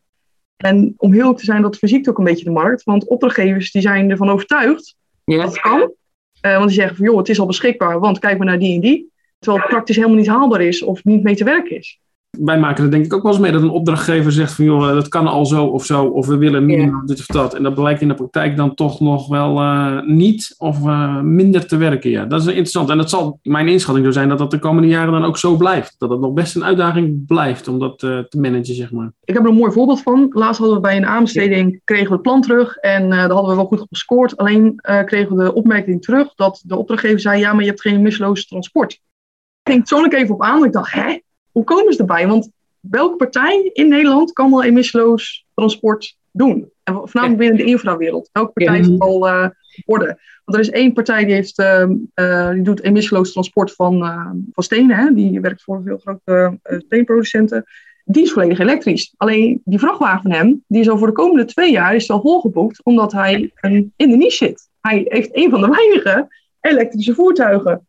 En 0.57 0.95
om 0.97 1.13
heel 1.13 1.35
te 1.35 1.45
zijn, 1.45 1.63
dat 1.63 1.79
verziekt 1.79 2.09
ook 2.09 2.19
een 2.19 2.25
beetje 2.25 2.45
de 2.45 2.51
markt. 2.51 2.83
Want 2.83 3.09
opdrachtgevers 3.09 3.73
die 3.73 3.83
zijn 3.83 4.11
ervan 4.11 4.31
overtuigd 4.31 4.97
dat 5.25 5.43
het 5.43 5.61
kan. 5.61 5.93
Eh, 6.41 6.57
want 6.57 6.67
die 6.67 6.79
zeggen 6.79 6.97
van, 6.97 7.07
joh, 7.07 7.17
het 7.17 7.29
is 7.29 7.41
al 7.41 7.47
beschikbaar, 7.47 8.01
want 8.01 8.19
kijk 8.19 8.39
maar 8.39 8.47
naar 8.47 8.59
die 8.59 8.75
en 8.75 8.81
die. 8.81 9.13
Terwijl 9.39 9.63
het 9.63 9.73
praktisch 9.73 9.97
helemaal 9.97 10.17
niet 10.17 10.27
haalbaar 10.27 10.61
is 10.61 10.83
of 10.83 11.05
niet 11.05 11.23
mee 11.23 11.37
te 11.37 11.45
werken 11.45 11.77
is. 11.77 12.01
Wij 12.41 12.59
maken 12.59 12.85
er 12.85 12.91
denk 12.91 13.05
ik 13.05 13.15
ook 13.15 13.23
wel 13.23 13.33
eens 13.33 13.41
mee 13.41 13.53
dat 13.53 13.63
een 13.63 13.69
opdrachtgever 13.69 14.33
zegt 14.33 14.53
van 14.53 14.65
joh, 14.65 14.87
dat 14.87 15.09
kan 15.09 15.27
al 15.27 15.47
zo 15.47 15.65
of 15.67 15.85
zo. 15.85 16.05
Of 16.05 16.27
we 16.27 16.37
willen 16.37 16.67
minimaal 16.67 17.07
dit 17.07 17.19
of 17.19 17.27
dat. 17.27 17.55
En 17.55 17.63
dat 17.63 17.75
blijkt 17.75 18.01
in 18.01 18.09
de 18.09 18.15
praktijk 18.15 18.57
dan 18.57 18.75
toch 18.75 19.01
nog 19.01 19.29
wel 19.29 19.59
eh, 19.59 20.01
niet 20.03 20.55
of 20.59 20.87
eh, 20.87 21.21
minder 21.21 21.67
te 21.67 21.77
werken. 21.77 22.11
Ja, 22.11 22.25
dat 22.25 22.41
is 22.41 22.47
interessant. 22.47 22.91
En 22.91 22.97
dat 22.97 23.11
zal 23.11 23.39
mijn 23.43 23.69
inschatting 23.69 24.07
zo 24.07 24.13
zijn 24.13 24.29
dat 24.29 24.39
dat 24.39 24.51
de 24.51 24.59
komende 24.59 24.89
jaren 24.89 25.13
dan 25.13 25.25
ook 25.25 25.39
zo 25.39 25.57
blijft. 25.57 25.95
Dat 25.99 26.11
het 26.11 26.21
nog 26.21 26.33
best 26.33 26.57
een 26.57 26.65
uitdaging 26.65 27.27
blijft 27.27 27.69
om 27.69 27.79
dat 27.79 28.03
eh, 28.03 28.19
te 28.19 28.41
managen, 28.41 28.75
zeg 28.75 28.93
maar. 28.93 29.13
Ik 29.25 29.35
heb 29.35 29.43
er 29.43 29.49
een 29.49 29.57
mooi 29.57 29.73
voorbeeld 29.73 30.03
van. 30.03 30.27
Laatst 30.31 30.59
hadden 30.59 30.77
we 30.77 30.83
bij 30.83 30.97
een 30.97 31.07
aanbesteding, 31.07 31.81
kregen 31.85 32.07
we 32.07 32.13
het 32.13 32.23
plan 32.23 32.41
terug. 32.41 32.77
En 32.77 33.03
eh, 33.03 33.19
daar 33.19 33.31
hadden 33.31 33.51
we 33.51 33.57
wel 33.57 33.67
goed 33.67 33.81
op 33.81 33.89
gescoord. 33.89 34.37
Alleen 34.37 34.73
eh, 34.77 35.05
kregen 35.05 35.37
we 35.37 35.45
de 35.45 35.55
opmerking 35.55 36.03
terug 36.03 36.35
dat 36.35 36.63
de 36.67 36.77
opdrachtgever 36.77 37.21
zei, 37.21 37.41
ja, 37.41 37.53
maar 37.53 37.63
je 37.63 37.69
hebt 37.69 37.81
geen 37.81 38.03
misloos 38.03 38.47
transport. 38.47 38.93
Ik 38.93 39.73
ging 39.73 39.79
persoonlijk 39.79 40.15
even 40.15 40.35
op 40.35 40.43
aan, 40.43 40.53
want 40.53 40.65
ik 40.65 40.73
dacht, 40.73 40.93
hè, 40.93 41.19
hoe 41.55 41.65
komen 41.65 41.93
ze 41.93 41.99
erbij? 41.99 42.27
Want 42.27 42.51
welke 42.81 43.17
partij 43.17 43.71
in 43.73 43.89
Nederland 43.89 44.33
kan 44.33 44.51
wel 44.51 44.65
emissieloos 44.65 45.47
transport 45.55 46.17
doen? 46.31 46.71
En 46.83 46.95
voornamelijk 46.95 47.39
binnen 47.39 47.57
de 47.57 47.65
infrawereld. 47.65 48.29
Welke 48.33 48.53
partij 48.53 48.79
is 48.79 48.99
al 48.99 49.29
eh 49.29 49.49
orde? 49.85 50.19
Want 50.45 50.59
er 50.59 50.61
is 50.61 50.71
één 50.71 50.93
partij 50.93 51.25
die, 51.25 51.35
heeft, 51.35 51.59
ehm, 51.59 51.93
eh, 52.15 52.51
die 52.51 52.63
doet 52.63 52.83
emissieloos 52.83 53.33
transport 53.33 53.73
van, 53.73 54.03
eh, 54.03 54.31
van 54.53 54.65
stenen. 54.65 54.97
Hè? 54.97 55.15
Die 55.15 55.41
werkt 55.41 55.63
voor 55.63 55.83
veel 55.85 55.99
grote 55.99 56.59
eh, 56.63 56.79
steenproducenten. 56.79 57.65
Die 58.05 58.23
is 58.23 58.33
volledig 58.33 58.59
elektrisch. 58.59 59.15
Alleen 59.17 59.61
die 59.65 59.79
vrachtwagen 59.79 60.23
van 60.23 60.31
hem, 60.31 60.65
die 60.67 60.81
is 60.81 60.89
al 60.89 60.99
voor 60.99 61.07
de 61.07 61.13
komende 61.13 61.45
twee 61.45 61.71
jaar 61.71 61.95
is 61.95 62.11
al 62.11 62.21
volgeboekt, 62.21 62.85
omdat 62.85 63.13
hij 63.13 63.51
een, 63.55 63.93
in 63.97 64.11
de 64.11 64.17
niche 64.17 64.45
zit. 64.45 64.69
Hij 64.81 65.05
heeft 65.09 65.37
een 65.37 65.51
van 65.51 65.61
de 65.61 65.69
weinige 65.69 66.29
elektrische 66.61 67.15
voertuigen. 67.15 67.87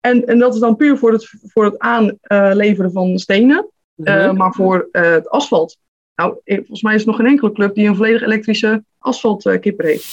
En, 0.00 0.26
en 0.26 0.38
dat 0.38 0.54
is 0.54 0.60
dan 0.60 0.76
puur 0.76 0.98
voor 0.98 1.12
het, 1.12 1.34
voor 1.42 1.64
het 1.64 1.78
aanleveren 1.78 2.92
van 2.92 3.18
stenen. 3.18 3.70
Uh, 3.96 4.32
maar 4.32 4.52
voor 4.52 4.88
uh, 4.92 5.02
het 5.02 5.28
asfalt. 5.28 5.78
Nou, 6.14 6.34
volgens 6.44 6.82
mij 6.82 6.94
is 6.94 7.00
er 7.00 7.06
nog 7.06 7.16
geen 7.16 7.26
enkele 7.26 7.52
club 7.52 7.74
die 7.74 7.88
een 7.88 7.96
volledig 7.96 8.22
elektrische 8.22 8.84
asfaltkipper 8.98 9.84
heeft. 9.84 10.04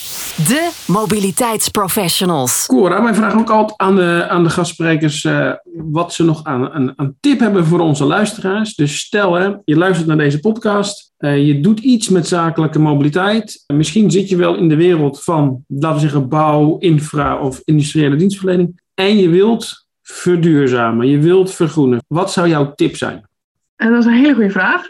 De 0.47 0.71
mobiliteitsprofessionals. 0.87 2.65
Cora, 2.65 3.03
wij 3.03 3.13
vragen 3.13 3.39
ook 3.39 3.49
altijd 3.49 3.77
aan 3.79 3.95
de, 3.95 4.25
aan 4.29 4.43
de 4.43 4.49
gastsprekers 4.49 5.23
uh, 5.23 5.53
wat 5.73 6.13
ze 6.13 6.23
nog 6.23 6.43
aan 6.43 6.75
een 6.75 6.93
aan 6.95 7.15
tip 7.19 7.39
hebben 7.39 7.65
voor 7.65 7.79
onze 7.79 8.05
luisteraars. 8.05 8.75
Dus 8.75 8.97
stel, 8.97 9.33
hè, 9.33 9.51
je 9.65 9.77
luistert 9.77 10.07
naar 10.07 10.17
deze 10.17 10.39
podcast, 10.39 11.13
uh, 11.19 11.47
je 11.47 11.59
doet 11.59 11.79
iets 11.79 12.09
met 12.09 12.27
zakelijke 12.27 12.79
mobiliteit. 12.79 13.63
misschien 13.73 14.11
zit 14.11 14.29
je 14.29 14.35
wel 14.35 14.55
in 14.55 14.69
de 14.69 14.75
wereld 14.75 15.23
van, 15.23 15.63
laten 15.67 15.95
we 15.95 16.01
zeggen, 16.01 16.29
bouw, 16.29 16.77
infra 16.77 17.39
of 17.39 17.61
industriële 17.65 18.15
dienstverlening. 18.15 18.85
En 18.99 19.17
je 19.17 19.29
wilt 19.29 19.87
verduurzamen, 20.01 21.07
je 21.07 21.19
wilt 21.19 21.53
vergroenen. 21.53 22.03
Wat 22.07 22.31
zou 22.31 22.47
jouw 22.47 22.73
tip 22.73 22.95
zijn? 22.95 23.27
En 23.75 23.91
dat 23.91 23.99
is 23.99 24.05
een 24.05 24.13
hele 24.13 24.33
goede 24.33 24.49
vraag. 24.49 24.87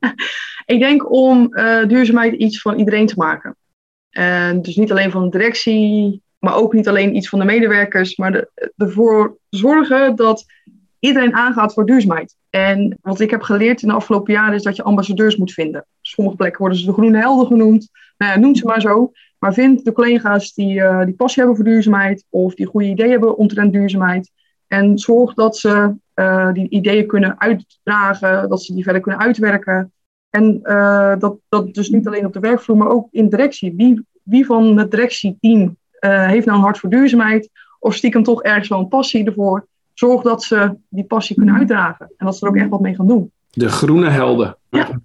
ik 0.74 0.78
denk 0.78 1.12
om 1.12 1.48
uh, 1.50 1.86
duurzaamheid 1.86 2.34
iets 2.34 2.60
van 2.60 2.78
iedereen 2.78 3.06
te 3.06 3.14
maken. 3.16 3.56
En 4.10 4.62
dus 4.62 4.76
niet 4.76 4.90
alleen 4.90 5.10
van 5.10 5.22
de 5.24 5.38
directie, 5.38 6.22
maar 6.38 6.54
ook 6.54 6.72
niet 6.72 6.88
alleen 6.88 7.16
iets 7.16 7.28
van 7.28 7.38
de 7.38 7.44
medewerkers, 7.44 8.16
maar 8.16 8.48
ervoor 8.76 9.36
zorgen 9.50 10.16
dat 10.16 10.44
iedereen 10.98 11.34
aangaat 11.34 11.72
voor 11.72 11.86
duurzaamheid. 11.86 12.36
En 12.50 12.98
wat 13.00 13.20
ik 13.20 13.30
heb 13.30 13.42
geleerd 13.42 13.82
in 13.82 13.88
de 13.88 13.94
afgelopen 13.94 14.32
jaren 14.32 14.54
is 14.54 14.62
dat 14.62 14.76
je 14.76 14.82
ambassadeurs 14.82 15.36
moet 15.36 15.52
vinden. 15.52 15.86
Sommige 16.00 16.36
plekken 16.36 16.60
worden 16.60 16.78
ze 16.78 16.86
de 16.86 16.92
groene 16.92 17.18
helden 17.18 17.46
genoemd. 17.46 17.90
Nou 18.16 18.40
noem 18.40 18.54
ze 18.54 18.66
maar 18.66 18.80
zo. 18.80 19.12
Maar 19.42 19.54
vind 19.54 19.84
de 19.84 19.92
collega's 19.92 20.54
die, 20.54 20.74
uh, 20.74 21.04
die 21.04 21.14
passie 21.14 21.42
hebben 21.42 21.56
voor 21.56 21.72
duurzaamheid 21.72 22.24
of 22.28 22.54
die 22.54 22.66
goede 22.66 22.88
ideeën 22.88 23.10
hebben 23.10 23.36
omtrent 23.36 23.72
duurzaamheid. 23.72 24.30
En 24.66 24.98
zorg 24.98 25.34
dat 25.34 25.56
ze 25.56 25.94
uh, 26.14 26.52
die 26.52 26.68
ideeën 26.68 27.06
kunnen 27.06 27.40
uitdragen, 27.40 28.48
dat 28.48 28.62
ze 28.62 28.74
die 28.74 28.82
verder 28.82 29.02
kunnen 29.02 29.20
uitwerken. 29.20 29.92
En 30.30 30.60
uh, 30.62 31.14
dat, 31.18 31.36
dat 31.48 31.74
dus 31.74 31.90
niet 31.90 32.06
alleen 32.06 32.26
op 32.26 32.32
de 32.32 32.40
werkvloer, 32.40 32.76
maar 32.76 32.90
ook 32.90 33.08
in 33.10 33.28
directie. 33.28 33.74
Wie, 33.76 34.06
wie 34.22 34.46
van 34.46 34.78
het 34.78 34.90
directieteam 34.90 35.76
uh, 36.00 36.26
heeft 36.26 36.46
nou 36.46 36.58
een 36.58 36.64
hart 36.64 36.78
voor 36.78 36.90
duurzaamheid? 36.90 37.50
Of 37.78 37.94
stiekem 37.94 38.22
toch 38.22 38.42
ergens 38.42 38.68
wel 38.68 38.78
een 38.78 38.88
passie 38.88 39.24
ervoor? 39.24 39.66
Zorg 39.94 40.22
dat 40.22 40.42
ze 40.42 40.76
die 40.88 41.04
passie 41.04 41.36
kunnen 41.36 41.54
uitdragen. 41.54 42.12
En 42.16 42.26
dat 42.26 42.36
ze 42.36 42.44
er 42.44 42.50
ook 42.50 42.58
echt 42.58 42.68
wat 42.68 42.80
mee 42.80 42.94
gaan 42.94 43.06
doen. 43.06 43.30
De 43.50 43.68
groene 43.68 44.08
helden. 44.08 44.56
Ja. 44.70 45.00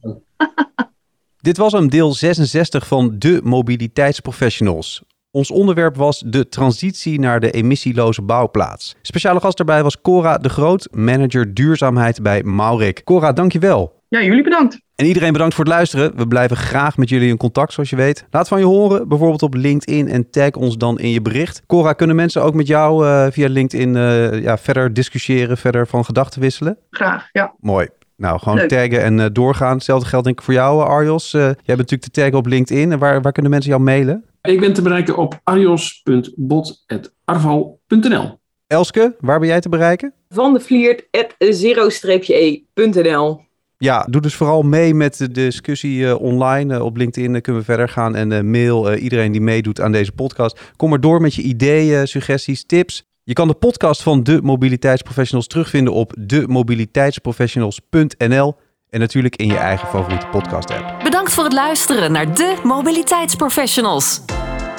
Dit 1.47 1.57
was 1.57 1.71
hem 1.71 1.89
deel 1.89 2.13
66 2.13 2.87
van 2.87 3.15
de 3.17 3.39
mobiliteitsprofessionals. 3.43 5.03
Ons 5.31 5.51
onderwerp 5.51 5.95
was 5.95 6.23
de 6.25 6.49
transitie 6.49 7.19
naar 7.19 7.39
de 7.39 7.51
emissieloze 7.51 8.21
bouwplaats. 8.21 8.95
Speciale 9.01 9.39
gast 9.39 9.57
daarbij 9.57 9.83
was 9.83 10.01
Cora 10.01 10.37
de 10.37 10.49
Groot, 10.49 10.87
manager 10.91 11.53
duurzaamheid 11.53 12.21
bij 12.21 12.43
Maurik. 12.43 13.01
Cora, 13.03 13.33
dankjewel. 13.33 14.01
Ja, 14.07 14.21
jullie 14.23 14.43
bedankt. 14.43 14.79
En 14.95 15.05
iedereen 15.05 15.31
bedankt 15.31 15.55
voor 15.55 15.63
het 15.63 15.73
luisteren. 15.73 16.15
We 16.15 16.27
blijven 16.27 16.57
graag 16.57 16.97
met 16.97 17.09
jullie 17.09 17.29
in 17.29 17.37
contact, 17.37 17.73
zoals 17.73 17.89
je 17.89 17.95
weet. 17.95 18.25
Laat 18.31 18.47
van 18.47 18.59
je 18.59 18.65
horen, 18.65 19.07
bijvoorbeeld 19.07 19.41
op 19.41 19.53
LinkedIn 19.53 20.07
en 20.07 20.29
tag 20.29 20.51
ons 20.51 20.77
dan 20.77 20.99
in 20.99 21.09
je 21.09 21.21
bericht. 21.21 21.61
Cora, 21.65 21.93
kunnen 21.93 22.15
mensen 22.15 22.43
ook 22.43 22.53
met 22.53 22.67
jou 22.67 23.05
uh, 23.05 23.25
via 23.29 23.49
LinkedIn 23.49 23.95
uh, 23.95 24.41
ja, 24.41 24.57
verder 24.57 24.93
discussiëren, 24.93 25.57
verder 25.57 25.87
van 25.87 26.05
gedachten 26.05 26.41
wisselen? 26.41 26.77
Graag, 26.89 27.29
ja. 27.31 27.53
Mooi. 27.59 27.87
Nou, 28.17 28.39
gewoon 28.39 28.57
Leuk. 28.57 28.69
taggen 28.69 29.03
en 29.03 29.17
uh, 29.17 29.25
doorgaan. 29.31 29.75
Hetzelfde 29.75 30.07
geldt 30.07 30.25
denk 30.25 30.39
ik 30.39 30.45
voor 30.45 30.53
jou, 30.53 30.83
Arjos. 30.83 31.31
jij 31.31 31.55
bent 31.65 31.77
natuurlijk 31.77 32.01
te 32.01 32.11
taggen 32.11 32.37
op 32.37 32.45
LinkedIn. 32.45 32.91
En 32.91 32.99
waar, 32.99 33.21
waar 33.21 33.31
kunnen 33.31 33.51
mensen 33.51 33.71
jou 33.71 33.83
mailen? 33.83 34.25
Ik 34.41 34.59
ben 34.59 34.73
te 34.73 34.81
bereiken 34.81 35.17
op 35.17 35.39
arjos.bot.arval.nl. 35.43 38.39
Elske, 38.67 39.15
waar 39.19 39.39
ben 39.39 39.47
jij 39.47 39.61
te 39.61 39.69
bereiken? 39.69 40.13
Van 40.29 40.53
de 40.53 40.59
Vliert, 40.59 41.07
zero-e.nl. 41.37 43.45
Ja, 43.77 44.07
doe 44.09 44.21
dus 44.21 44.35
vooral 44.35 44.61
mee 44.61 44.93
met 44.93 45.17
de 45.17 45.31
discussie 45.31 45.99
uh, 45.99 46.21
online. 46.21 46.75
Uh, 46.75 46.83
op 46.83 46.97
LinkedIn 46.97 47.33
uh, 47.33 47.41
kunnen 47.41 47.61
we 47.61 47.67
verder 47.67 47.89
gaan. 47.89 48.15
En 48.15 48.51
mail 48.51 48.95
iedereen 48.95 49.31
die 49.31 49.41
meedoet 49.41 49.81
aan 49.81 49.91
deze 49.91 50.11
podcast. 50.11 50.59
Kom 50.75 50.89
maar 50.89 50.99
door 50.99 51.21
met 51.21 51.35
je 51.35 51.41
ideeën, 51.41 52.07
suggesties, 52.07 52.65
tips. 52.65 53.05
Je 53.27 53.33
kan 53.33 53.47
de 53.47 53.53
podcast 53.53 54.03
van 54.03 54.23
de 54.23 54.41
Mobiliteitsprofessionals 54.41 55.47
terugvinden 55.47 55.93
op 55.93 56.13
demobiliteitsprofessionals.nl. 56.19 58.55
En 58.89 58.99
natuurlijk 58.99 59.35
in 59.35 59.47
je 59.47 59.57
eigen 59.57 59.87
favoriete 59.87 60.27
podcast 60.27 60.71
app. 60.71 61.03
Bedankt 61.03 61.31
voor 61.31 61.43
het 61.43 61.53
luisteren 61.53 62.11
naar 62.11 62.35
de 62.35 62.55
Mobiliteitsprofessionals. 62.63 64.21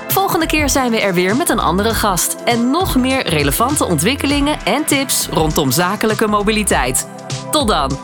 Volgende 0.08 0.46
keer 0.46 0.68
zijn 0.68 0.90
we 0.90 1.00
er 1.00 1.14
weer 1.14 1.36
met 1.36 1.48
een 1.48 1.58
andere 1.58 1.94
gast. 1.94 2.36
En 2.44 2.70
nog 2.70 2.96
meer 2.96 3.28
relevante 3.28 3.84
ontwikkelingen 3.84 4.58
en 4.64 4.84
tips 4.84 5.28
rondom 5.28 5.70
zakelijke 5.70 6.26
mobiliteit. 6.26 7.08
Tot 7.50 7.68
dan! 7.68 7.98